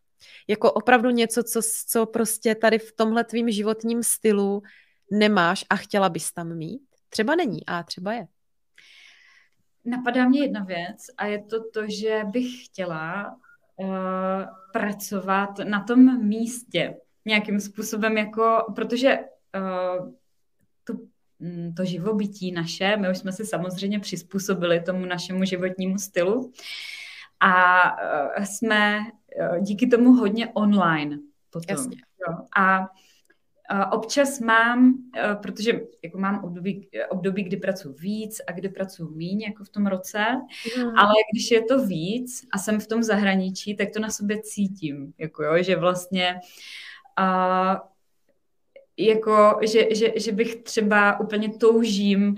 [0.49, 4.63] Jako opravdu něco, co, co prostě tady v tomhle tvým životním stylu
[5.11, 6.83] nemáš a chtěla bys tam mít?
[7.09, 8.27] Třeba není a třeba je.
[9.85, 13.37] Napadá mě jedna věc a je to to, že bych chtěla
[13.77, 13.89] uh,
[14.73, 20.13] pracovat na tom místě nějakým způsobem, jako, protože uh,
[21.41, 22.97] Mm, to živobytí naše.
[22.97, 26.53] My už jsme se samozřejmě přizpůsobili tomu našemu životnímu stylu
[27.41, 27.83] a
[28.37, 28.99] eh, jsme
[29.41, 31.19] eh, díky tomu hodně online
[31.51, 31.77] potom.
[31.77, 31.97] Jasně.
[32.29, 32.37] Jo.
[32.57, 32.89] A
[33.91, 39.41] Občas mám, eh, protože jako mám období, období, kdy pracuji víc a kdy pracuji míň,
[39.41, 40.25] jako v tom roce,
[40.79, 40.99] mm.
[40.99, 45.13] ale když je to víc a jsem v tom zahraničí, tak to na sobě cítím,
[45.19, 46.41] jako jo, že vlastně
[47.17, 47.89] a,
[48.99, 52.37] jako, že, že, že bych třeba úplně toužím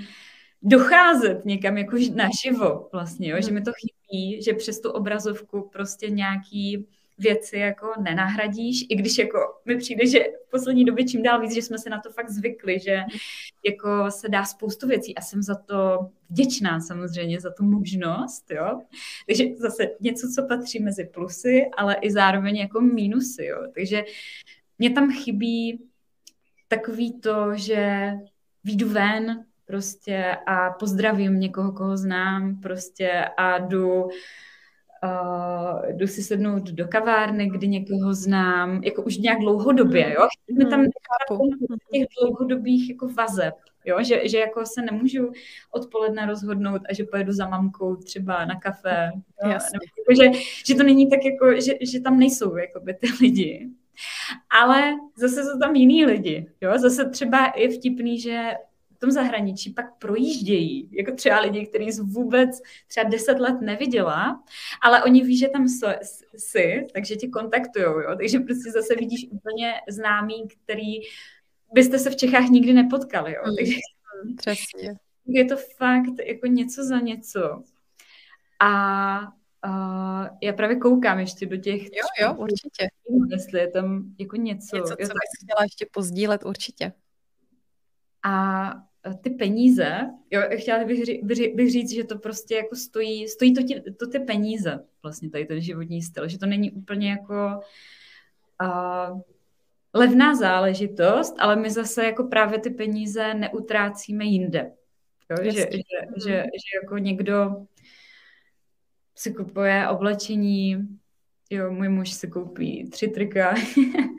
[0.63, 6.11] docházet někam jako naživo vlastně, jo, že mi to chybí, že přes tu obrazovku prostě
[6.11, 6.87] nějaký
[7.19, 11.55] věci jako nenahradíš, i když jako mi přijde, že v poslední době čím dál víc,
[11.55, 13.03] že jsme se na to fakt zvykli, že
[13.65, 18.81] jako se dá spoustu věcí a jsem za to vděčná samozřejmě, za tu možnost, jo.
[19.27, 23.59] Takže zase něco, co patří mezi plusy, ale i zároveň jako mínusy, jo.
[23.75, 24.05] Takže
[24.79, 25.90] mě tam chybí
[26.71, 28.13] takový to, že
[28.65, 34.11] výjdu ven prostě a pozdravím někoho, koho znám prostě a jdu uh,
[35.93, 40.29] jdu si sednout do kavárny, kdy někoho znám, jako už nějak dlouhodobě, jo.
[40.43, 40.91] Chceme tam hmm,
[41.93, 43.55] těch dlouhodobých jako vazeb,
[43.85, 45.33] jo, že, že jako se nemůžu
[45.71, 49.49] odpoledne rozhodnout a že pojedu za mamkou třeba na kafe, jo?
[49.49, 53.71] Nebo, jako, že, že to není tak jako, že, že tam nejsou jakoby ty lidi.
[54.51, 58.53] Ale zase jsou tam jiní lidi, jo, zase třeba je vtipný, že
[59.01, 62.51] tom zahraničí pak projíždějí, jako třeba lidi, který jsi vůbec
[62.87, 64.43] třeba deset let neviděla,
[64.83, 65.67] ale oni ví, že tam
[66.37, 68.17] jsi, takže tě kontaktujou, jo?
[68.17, 71.01] takže prostě zase vidíš úplně známý, který
[71.73, 73.43] byste se v Čechách nikdy nepotkali, jo?
[73.47, 73.75] Mm, takže
[74.37, 74.95] Přesně.
[75.27, 77.63] Je to fakt jako něco za něco.
[78.61, 79.21] A
[79.67, 81.83] uh, já právě koukám ještě do těch...
[81.83, 82.89] Jo, jo, určitě.
[83.31, 84.77] Jestli je tam jako něco.
[84.77, 86.93] Něco, co bys chtěla ještě pozdílet, určitě.
[88.23, 88.73] A
[89.07, 93.55] Eh, ty peníze, jo, chtěla bych, ří, bych říct, že to prostě jako stojí, stojí
[93.55, 97.61] to, tě, to ty peníze, vlastně tady ten životní styl, že to není úplně jako
[98.63, 99.21] uh,
[99.95, 104.73] levná záležitost, ale my zase jako právě ty peníze neutrácíme jinde.
[105.31, 105.69] Jo, že, že,
[106.25, 107.67] že, že jako někdo
[109.21, 110.89] si kupuje oblečení,
[111.51, 113.55] jo, můj muž si koupí tři trika,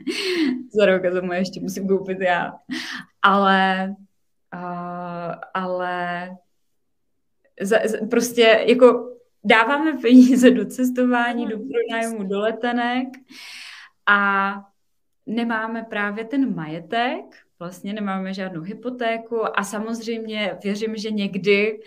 [0.74, 2.54] za rok a za moje ještě musím koupit já,
[3.22, 3.96] ale
[4.56, 6.30] Uh, ale
[7.62, 13.08] za, za, prostě jako dáváme peníze do cestování, do pronájmu, do letenek
[14.06, 14.54] a
[15.26, 17.24] nemáme právě ten majetek,
[17.60, 21.80] vlastně nemáme žádnou hypotéku a samozřejmě věřím, že někdy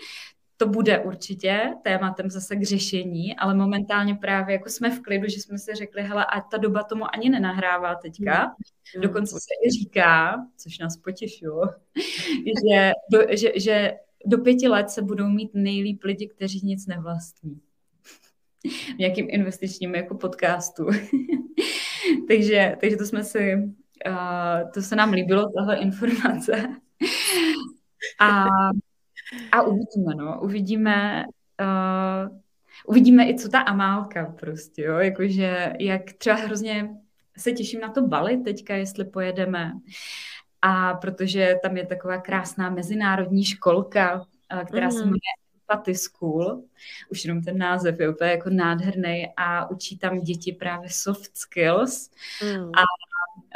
[0.57, 5.41] to bude určitě tématem zase k řešení, ale momentálně právě jako jsme v klidu, že
[5.41, 8.55] jsme si řekli, hele, a ta doba tomu ani nenahrává teďka.
[8.95, 9.01] Mm.
[9.01, 11.61] Dokonce se i říká, což nás potěšilo,
[12.69, 13.93] že, do, že, že
[14.25, 17.59] do pěti let se budou mít nejlíp lidi, kteří nic nevlastní.
[18.95, 20.85] V nějakým investičním jako podcastu.
[22.27, 23.55] takže, takže to jsme si,
[24.07, 26.67] uh, to se nám líbilo, tahle informace.
[28.19, 28.45] A
[29.51, 31.25] a uvidíme, no, uvidíme,
[31.61, 32.37] uh,
[32.85, 36.89] uvidíme i co ta Amálka prostě, jo, jakože jak třeba hrozně
[37.37, 39.71] se těším na to Bali teďka, jestli pojedeme,
[40.61, 44.25] a protože tam je taková krásná mezinárodní školka,
[44.65, 44.91] která mm.
[44.91, 45.05] se mhm.
[45.05, 46.63] jmenuje Paty School,
[47.09, 52.11] už jenom ten název je úplně jako nádherný a učí tam děti právě soft skills
[52.43, 52.71] mm.
[52.75, 52.81] a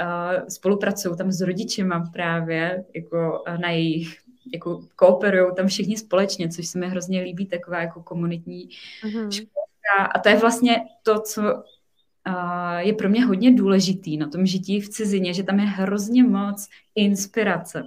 [0.03, 4.17] uh, spolupracují tam s rodičima právě jako na jejich
[4.53, 8.69] jako kooperují tam všichni společně, což se mi hrozně líbí, taková jako komunitní
[9.03, 9.31] mm-hmm.
[9.31, 10.11] školka.
[10.15, 14.81] A to je vlastně to, co uh, je pro mě hodně důležitý na tom žití
[14.81, 17.83] v cizině, že tam je hrozně moc inspirace.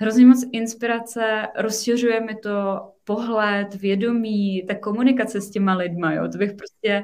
[0.00, 6.38] Hrozně moc inspirace, rozšiřuje mi to pohled, vědomí, ta komunikace s těma lidma, jo, to
[6.38, 7.02] bych prostě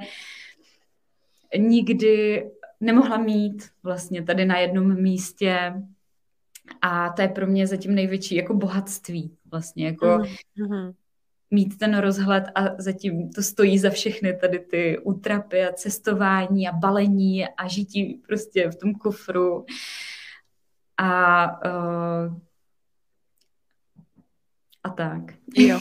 [1.58, 2.44] nikdy
[2.80, 5.72] nemohla mít vlastně tady na jednom místě
[6.82, 10.94] a to je pro mě zatím největší jako bohatství vlastně, jako mm-hmm.
[11.50, 16.72] mít ten rozhled a zatím to stojí za všechny tady ty útrapy a cestování a
[16.72, 19.66] balení a žití prostě v tom kufru.
[20.98, 22.36] A uh,
[24.84, 25.22] a tak.
[25.56, 25.80] Jo.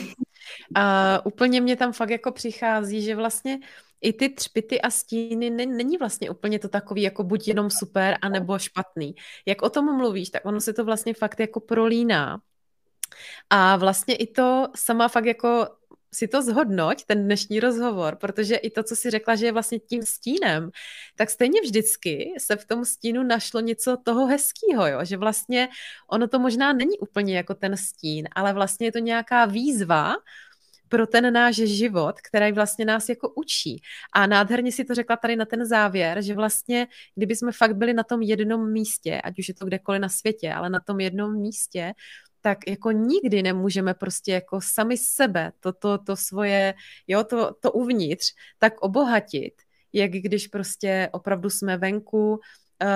[0.78, 0.84] Uh,
[1.24, 3.60] úplně mě tam fakt jako přichází, že vlastně
[4.02, 8.60] i ty třpity a stíny není vlastně úplně to takový jako buď jenom super, anebo
[8.60, 9.16] špatný.
[9.46, 12.42] Jak o tom mluvíš, tak ono se to vlastně fakt jako prolíná.
[13.50, 15.68] A vlastně i to sama fakt jako
[16.14, 19.80] si to zhodnoť, ten dnešní rozhovor, protože i to, co si řekla, že je vlastně
[19.80, 20.72] tím stínem,
[21.16, 25.00] tak stejně vždycky se v tom stínu našlo něco toho hezkého, jo?
[25.06, 25.70] že vlastně
[26.10, 30.16] ono to možná není úplně jako ten stín, ale vlastně je to nějaká výzva,
[30.92, 33.82] pro ten náš život, který vlastně nás jako učí.
[34.14, 37.94] A nádherně si to řekla tady na ten závěr, že vlastně, kdyby jsme fakt byli
[37.94, 41.42] na tom jednom místě, ať už je to kdekoliv na světě, ale na tom jednom
[41.42, 41.94] místě,
[42.42, 46.74] tak jako nikdy nemůžeme prostě jako sami sebe, to, to, to svoje,
[47.08, 48.28] jo, to, to uvnitř,
[48.60, 49.54] tak obohatit,
[49.94, 52.40] jak když prostě opravdu jsme venku,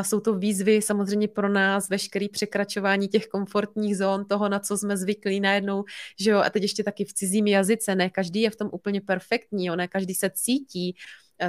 [0.01, 4.97] jsou to výzvy samozřejmě pro nás, veškerý překračování těch komfortních zón, toho, na co jsme
[4.97, 5.83] zvyklí najednou,
[6.19, 9.01] že jo, a teď ještě taky v cizím jazyce, ne každý je v tom úplně
[9.01, 10.95] perfektní, jo, ne každý se cítí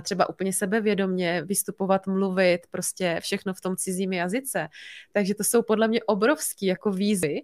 [0.02, 4.68] třeba úplně sebevědomně vystupovat, mluvit, prostě všechno v tom cizím jazyce.
[5.12, 7.42] Takže to jsou podle mě obrovský jako výzvy,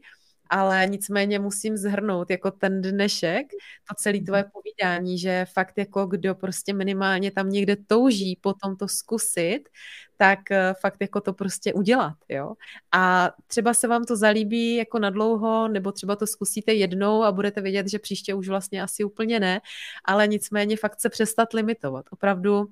[0.50, 3.46] ale nicméně musím zhrnout jako ten dnešek,
[3.88, 4.24] to celé mhm.
[4.24, 9.68] tvoje povídání, že fakt jako kdo prostě minimálně tam někde touží potom to zkusit,
[10.22, 12.54] tak eh, fakt jako to prostě udělat, jo.
[12.92, 17.32] A třeba se vám to zalíbí jako na dlouho, nebo třeba to zkusíte jednou a
[17.32, 19.60] budete vědět, že příště už vlastně asi úplně ne,
[20.04, 22.04] ale nicméně fakt se přestat limitovat.
[22.10, 22.66] Opravdu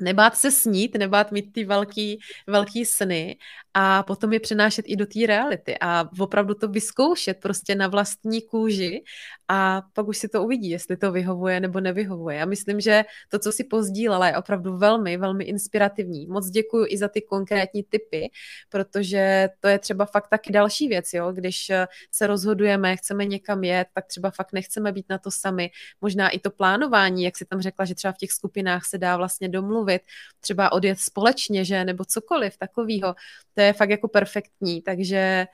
[0.00, 3.36] nebát se snít, nebát mít ty velký, velký sny
[3.74, 8.42] a potom je přenášet i do té reality a opravdu to vyzkoušet prostě na vlastní
[8.42, 9.02] kůži
[9.48, 12.36] a pak už si to uvidí, jestli to vyhovuje nebo nevyhovuje.
[12.36, 16.26] Já myslím, že to, co si pozdílela, je opravdu velmi, velmi inspirativní.
[16.26, 18.30] Moc děkuji i za ty konkrétní typy,
[18.68, 21.32] protože to je třeba fakt taky další věc, jo?
[21.32, 21.72] když
[22.10, 25.70] se rozhodujeme, chceme někam jet, tak třeba fakt nechceme být na to sami.
[26.00, 29.16] Možná i to plánování, jak si tam řekla, že třeba v těch skupinách se dá
[29.16, 30.02] vlastně domluvit,
[30.40, 33.14] třeba odjet společně, že, nebo cokoliv takového.
[33.54, 35.46] To je fakt jako perfektní, takže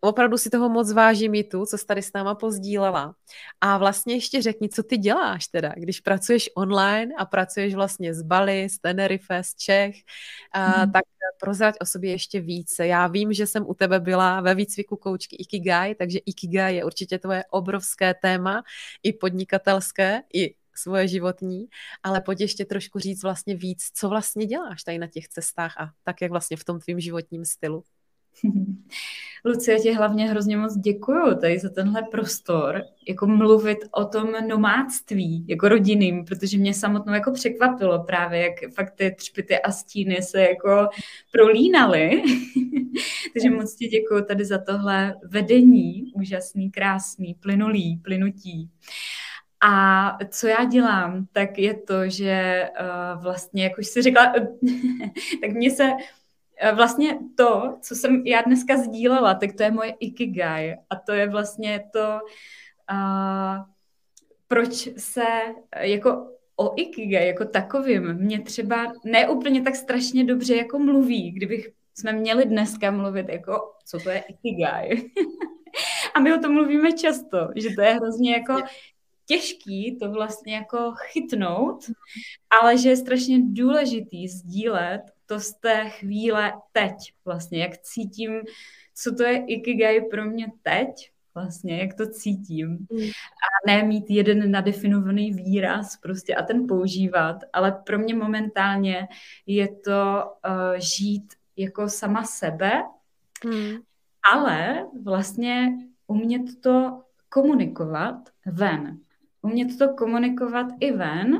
[0.00, 3.14] opravdu si toho moc vážím i tu, co jsi tady s náma pozdílela.
[3.60, 8.22] A vlastně ještě řekni, co ty děláš teda, když pracuješ online a pracuješ vlastně z
[8.22, 9.94] Bali, z Tenerife, z Čech,
[10.52, 10.92] a, hmm.
[10.92, 11.02] tak
[11.40, 12.86] prozrať o sobě ještě více.
[12.86, 17.18] Já vím, že jsem u tebe byla ve výcviku koučky Ikigai, takže Ikigai je určitě
[17.18, 18.62] tvoje obrovské téma,
[19.02, 21.66] i podnikatelské, i svoje životní,
[22.02, 25.90] ale pojď ještě trošku říct vlastně víc, co vlastně děláš tady na těch cestách a
[26.04, 27.84] tak, jak vlastně v tom tvým životním stylu.
[29.44, 34.32] Lucie, já ti hlavně hrozně moc děkuju tady za tenhle prostor, jako mluvit o tom
[34.48, 40.22] nomádství, jako rodinným, protože mě samotnou jako překvapilo právě, jak fakt ty třpity a stíny
[40.22, 40.88] se jako
[41.32, 42.22] prolínaly.
[43.32, 48.70] Takže moc ti děkuju tady za tohle vedení, úžasný, krásný, plynulý, plynutí.
[49.60, 54.32] A co já dělám, tak je to, že uh, vlastně, jak už jsi řekla,
[55.40, 59.90] tak mě se uh, vlastně to, co jsem já dneska sdílela, tak to je moje
[59.90, 60.76] ikigai.
[60.90, 62.18] A to je vlastně to,
[62.92, 63.64] uh,
[64.48, 65.24] proč se
[65.76, 72.12] jako o ikigai jako takovým mě třeba neúplně tak strašně dobře jako mluví, kdybych jsme
[72.12, 75.10] měli dneska mluvit jako, co to je ikigai.
[76.14, 78.54] A my o tom mluvíme často, že to je hrozně jako
[79.28, 81.84] těžký to vlastně jako chytnout,
[82.60, 86.92] ale že je strašně důležitý sdílet to z té chvíle teď
[87.24, 88.40] vlastně, jak cítím,
[88.94, 92.68] co to je Ikigai pro mě teď, vlastně, jak to cítím.
[92.68, 93.00] Mm.
[93.00, 99.08] A ne mít jeden nadefinovaný výraz prostě a ten používat, ale pro mě momentálně
[99.46, 102.72] je to uh, žít jako sama sebe,
[103.44, 103.76] mm.
[104.32, 105.68] ale vlastně
[106.06, 108.16] umět to komunikovat
[108.46, 108.98] ven
[109.48, 111.38] umět to komunikovat i ven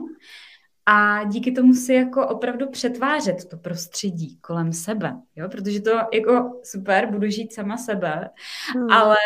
[0.90, 5.48] a díky tomu si jako opravdu přetvářet to prostředí kolem sebe, jo?
[5.48, 8.30] protože to jako super, budu žít sama sebe,
[8.74, 8.90] hmm.
[8.90, 9.16] ale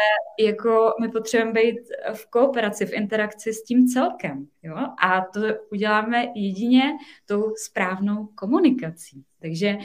[0.41, 1.78] jako my potřebujeme být
[2.14, 4.76] v kooperaci, v interakci s tím celkem, jo?
[5.03, 5.41] a to
[5.72, 6.83] uděláme jedině
[7.26, 9.24] tou správnou komunikací.
[9.41, 9.78] Takže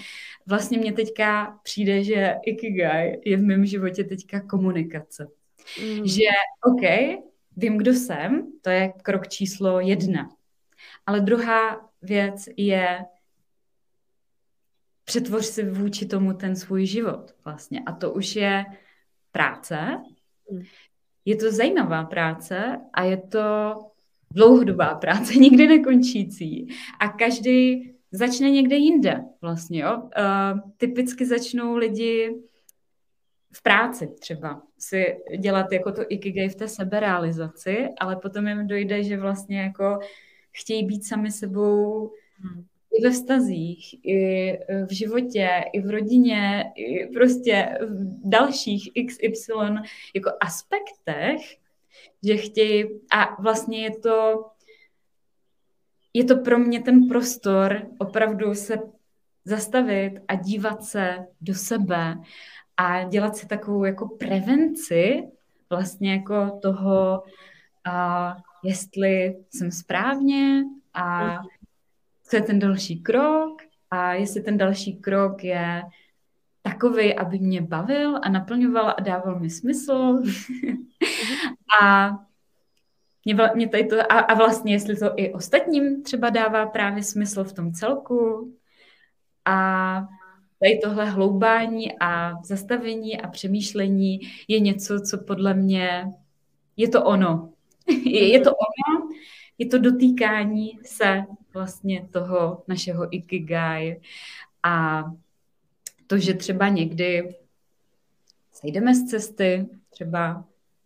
[0.45, 5.27] vlastně mně teďka přijde, že Ikigai je v mém životě teďka komunikace.
[5.83, 6.07] Mm.
[6.07, 6.25] Že
[6.63, 6.81] OK,
[7.57, 10.29] vím, kdo jsem, to je krok číslo jedna.
[11.05, 13.05] Ale druhá věc je
[15.03, 17.81] přetvoř si vůči tomu ten svůj život vlastně.
[17.85, 18.65] A to už je
[19.31, 20.01] práce.
[21.25, 23.75] Je to zajímavá práce a je to
[24.31, 26.67] dlouhodobá práce, nikdy nekončící.
[26.99, 29.97] A každý začne někde jinde vlastně, jo.
[29.97, 32.41] Uh, typicky začnou lidi
[33.53, 39.03] v práci třeba si dělat jako to ikigai v té seberealizaci, ale potom jim dojde,
[39.03, 39.99] že vlastně jako
[40.51, 42.65] chtějí být sami sebou hmm.
[42.99, 44.51] i ve vztazích, i
[44.85, 49.53] v životě, i v rodině, i prostě v dalších XY
[50.15, 51.41] jako aspektech,
[52.23, 54.45] že chtějí a vlastně je to
[56.13, 58.77] je to pro mě ten prostor opravdu se
[59.45, 62.15] zastavit a dívat se do sebe
[62.77, 65.23] a dělat si takovou jako prevenci
[65.69, 67.23] vlastně jako toho,
[67.85, 70.63] a jestli jsem správně
[70.93, 71.37] a
[72.23, 73.61] co je ten další krok
[73.91, 75.83] a jestli ten další krok je
[76.61, 80.23] takový, aby mě bavil a naplňoval a dával mi smysl.
[81.81, 82.09] a
[83.25, 87.43] mě, mě tady to, a, a vlastně jestli to i ostatním třeba dává právě smysl
[87.43, 88.53] v tom celku.
[89.45, 90.07] A
[90.59, 96.13] tady tohle hloubání a zastavení a přemýšlení je něco, co podle mě
[96.77, 97.53] je to ono.
[98.05, 99.09] je, to ono,
[99.57, 104.01] je to dotýkání se vlastně toho našeho ikigai
[104.63, 105.03] a
[106.07, 107.35] to, že třeba někdy
[108.51, 110.45] sejdeme z cesty, třeba,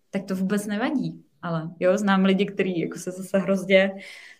[0.10, 1.24] tak to vůbec nevadí.
[1.42, 3.92] Ale jo, znám lidi, kteří jako se zase hrozně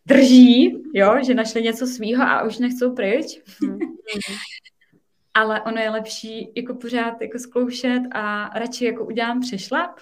[0.06, 3.42] drží, jo, že našli něco svýho a už nechcou pryč.
[3.62, 3.80] Mm.
[5.34, 10.00] Ale ono je lepší jako pořád jako zkoušet a radši jako udělám přešlap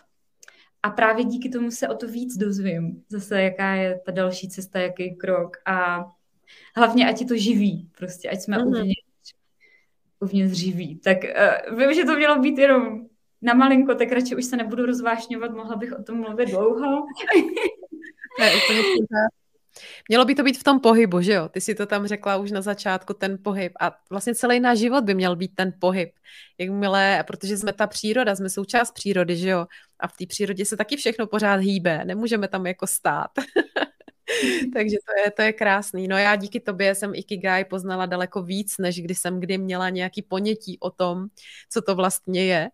[0.83, 3.03] a právě díky tomu se o to víc dozvím.
[3.09, 6.05] Zase jaká je ta další cesta, jaký krok a
[6.75, 8.67] hlavně ať je to živý, prostě ať jsme mm-hmm.
[8.67, 9.33] uvnitř,
[10.19, 10.99] uvnitř živí.
[10.99, 11.17] Tak
[11.69, 13.05] uh, vím, že to mělo být jenom
[13.41, 16.89] na malinko, tak radši už se nebudu rozvášňovat, mohla bych o tom mluvit dlouho.
[18.39, 18.81] ne, úplně
[20.07, 21.49] Mělo by to být v tom pohybu, že jo?
[21.49, 23.73] Ty si to tam řekla už na začátku, ten pohyb.
[23.79, 26.09] A vlastně celý náš život by měl být ten pohyb.
[26.57, 29.65] Jakmile, protože jsme ta příroda, jsme součást přírody, že jo?
[29.99, 32.05] A v té přírodě se taky všechno pořád hýbe.
[32.05, 33.31] Nemůžeme tam jako stát.
[34.73, 36.07] Takže to je, to je krásný.
[36.07, 40.21] No já díky tobě jsem Ikigai poznala daleko víc, než kdy jsem kdy měla nějaký
[40.21, 41.27] ponětí o tom,
[41.69, 42.69] co to vlastně je.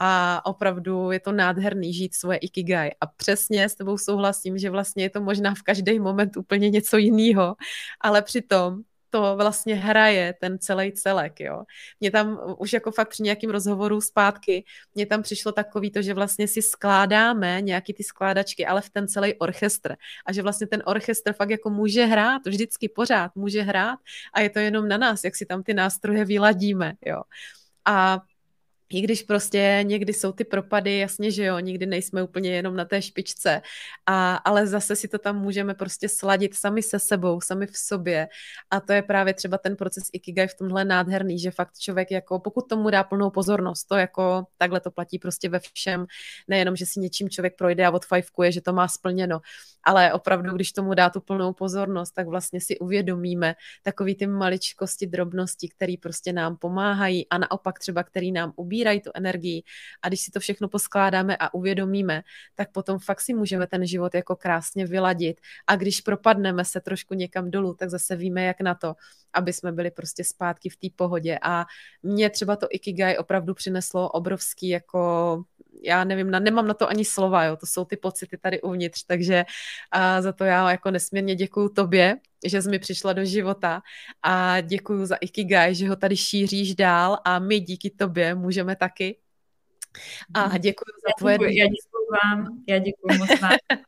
[0.00, 2.90] A opravdu je to nádherný žít svoje Ikigai.
[3.00, 6.96] A přesně s tebou souhlasím, že vlastně je to možná v každý moment úplně něco
[6.96, 7.56] jiného,
[8.00, 11.64] ale přitom to vlastně hraje ten celý celek, jo.
[12.00, 16.14] Mně tam už jako fakt při nějakým rozhovoru zpátky, mně tam přišlo takový to, že
[16.14, 19.96] vlastně si skládáme nějaký ty skládačky, ale v ten celý orchestr.
[20.26, 23.98] A že vlastně ten orchestr fakt jako může hrát, vždycky pořád může hrát
[24.34, 27.22] a je to jenom na nás, jak si tam ty nástroje vyladíme, jo.
[27.84, 28.20] A
[28.90, 32.84] i když prostě někdy jsou ty propady, jasně, že jo, nikdy nejsme úplně jenom na
[32.84, 33.62] té špičce,
[34.06, 38.28] a, ale zase si to tam můžeme prostě sladit sami se sebou, sami v sobě.
[38.70, 42.38] A to je právě třeba ten proces Ikigai v tomhle nádherný, že fakt člověk jako,
[42.38, 46.06] pokud tomu dá plnou pozornost, to jako takhle to platí prostě ve všem,
[46.48, 49.40] nejenom, že si něčím člověk projde a odfajfkuje, že to má splněno,
[49.84, 55.06] ale opravdu, když tomu dá tu plnou pozornost, tak vlastně si uvědomíme takový ty maličkosti,
[55.06, 59.62] drobnosti, které prostě nám pomáhají a naopak třeba, který nám ubírají tu energii.
[60.02, 62.22] A když si to všechno poskládáme a uvědomíme,
[62.54, 65.40] tak potom fakt si můžeme ten život jako krásně vyladit.
[65.66, 68.94] A když propadneme se trošku někam dolů, tak zase víme, jak na to,
[69.32, 71.38] aby jsme byli prostě zpátky v té pohodě.
[71.42, 71.66] A
[72.02, 75.42] mě třeba to Ikigai opravdu přineslo obrovský jako
[75.82, 79.04] já nevím, na, nemám na to ani slova, jo, to jsou ty pocity tady uvnitř,
[79.06, 79.44] takže
[79.90, 82.16] a za to já jako nesmírně děkuju tobě,
[82.46, 83.82] že jsi mi přišla do života
[84.22, 89.18] a děkuju za Ikigai, že ho tady šíříš dál a my díky tobě můžeme taky.
[90.34, 91.34] A děkuji za tvoje...
[91.34, 93.56] Já děkuji vám, já děkuji moc vám.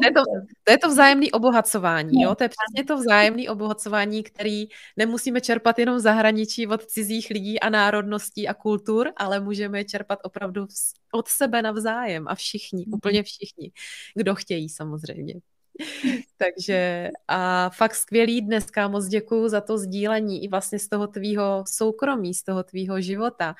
[0.00, 0.22] to, je to,
[0.64, 2.34] to je to vzájemné obohacování, jo?
[2.34, 4.64] To je přesně to vzájemné obohacování, který
[4.96, 9.84] nemusíme čerpat jenom v zahraničí od cizích lidí a národností a kultur, ale můžeme je
[9.84, 10.66] čerpat opravdu
[11.12, 12.94] od sebe navzájem a všichni, mhm.
[12.94, 13.72] úplně všichni,
[14.14, 15.34] kdo chtějí samozřejmě.
[16.36, 21.64] Takže a fakt skvělý dneska, moc děkuju za to sdílení i vlastně z toho tvýho
[21.68, 23.54] soukromí, z toho tvýho života,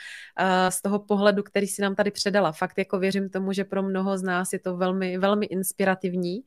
[0.68, 2.52] z toho pohledu, který si nám tady předala.
[2.52, 6.40] Fakt jako věřím tomu, že pro mnoho z nás je to velmi, velmi inspirativní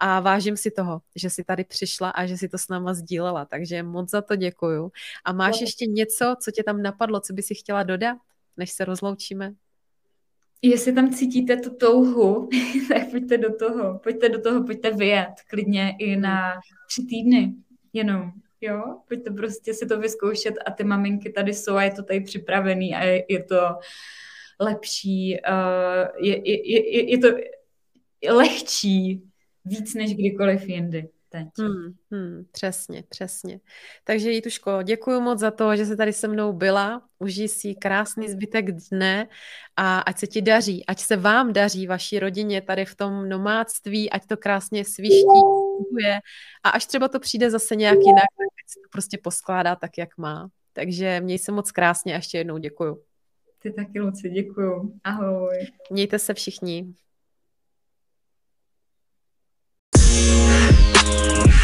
[0.00, 3.44] a vážím si toho, že jsi tady přišla a že si to s náma sdílela,
[3.44, 4.92] takže moc za to děkuju.
[5.24, 8.18] A máš ještě něco, co tě tam napadlo, co by si chtěla dodat,
[8.56, 9.54] než se rozloučíme?
[10.70, 12.48] Jestli tam cítíte tu touhu,
[12.88, 17.54] tak pojďte do toho, pojďte do toho, pojďte vyjet klidně i na tři týdny
[17.92, 22.02] jenom, jo, pojďte prostě si to vyzkoušet a ty maminky tady jsou a je to
[22.02, 23.60] tady připravený a je, je to
[24.60, 27.28] lepší, uh, je, je, je, je to
[28.34, 29.22] lehčí
[29.64, 31.48] víc než kdykoliv jindy teď.
[31.58, 33.60] Hmm, hmm, přesně, přesně.
[34.04, 37.02] Takže Jituško, děkuji moc za to, že jsi tady se mnou byla.
[37.18, 39.28] Užij si krásný zbytek dne
[39.76, 44.10] a ať se ti daří, ať se vám daří, vaší rodině tady v tom nomádství,
[44.10, 45.40] ať to krásně sviští,
[46.64, 50.18] a až třeba to přijde zase nějak jinak, tak se to prostě poskládá tak, jak
[50.18, 50.48] má.
[50.72, 53.02] Takže měj se moc krásně a ještě jednou děkuju.
[53.58, 54.98] Ty taky, Luci, děkuju.
[55.04, 55.66] Ahoj.
[55.90, 56.94] Mějte se všichni.
[61.04, 61.63] Bye.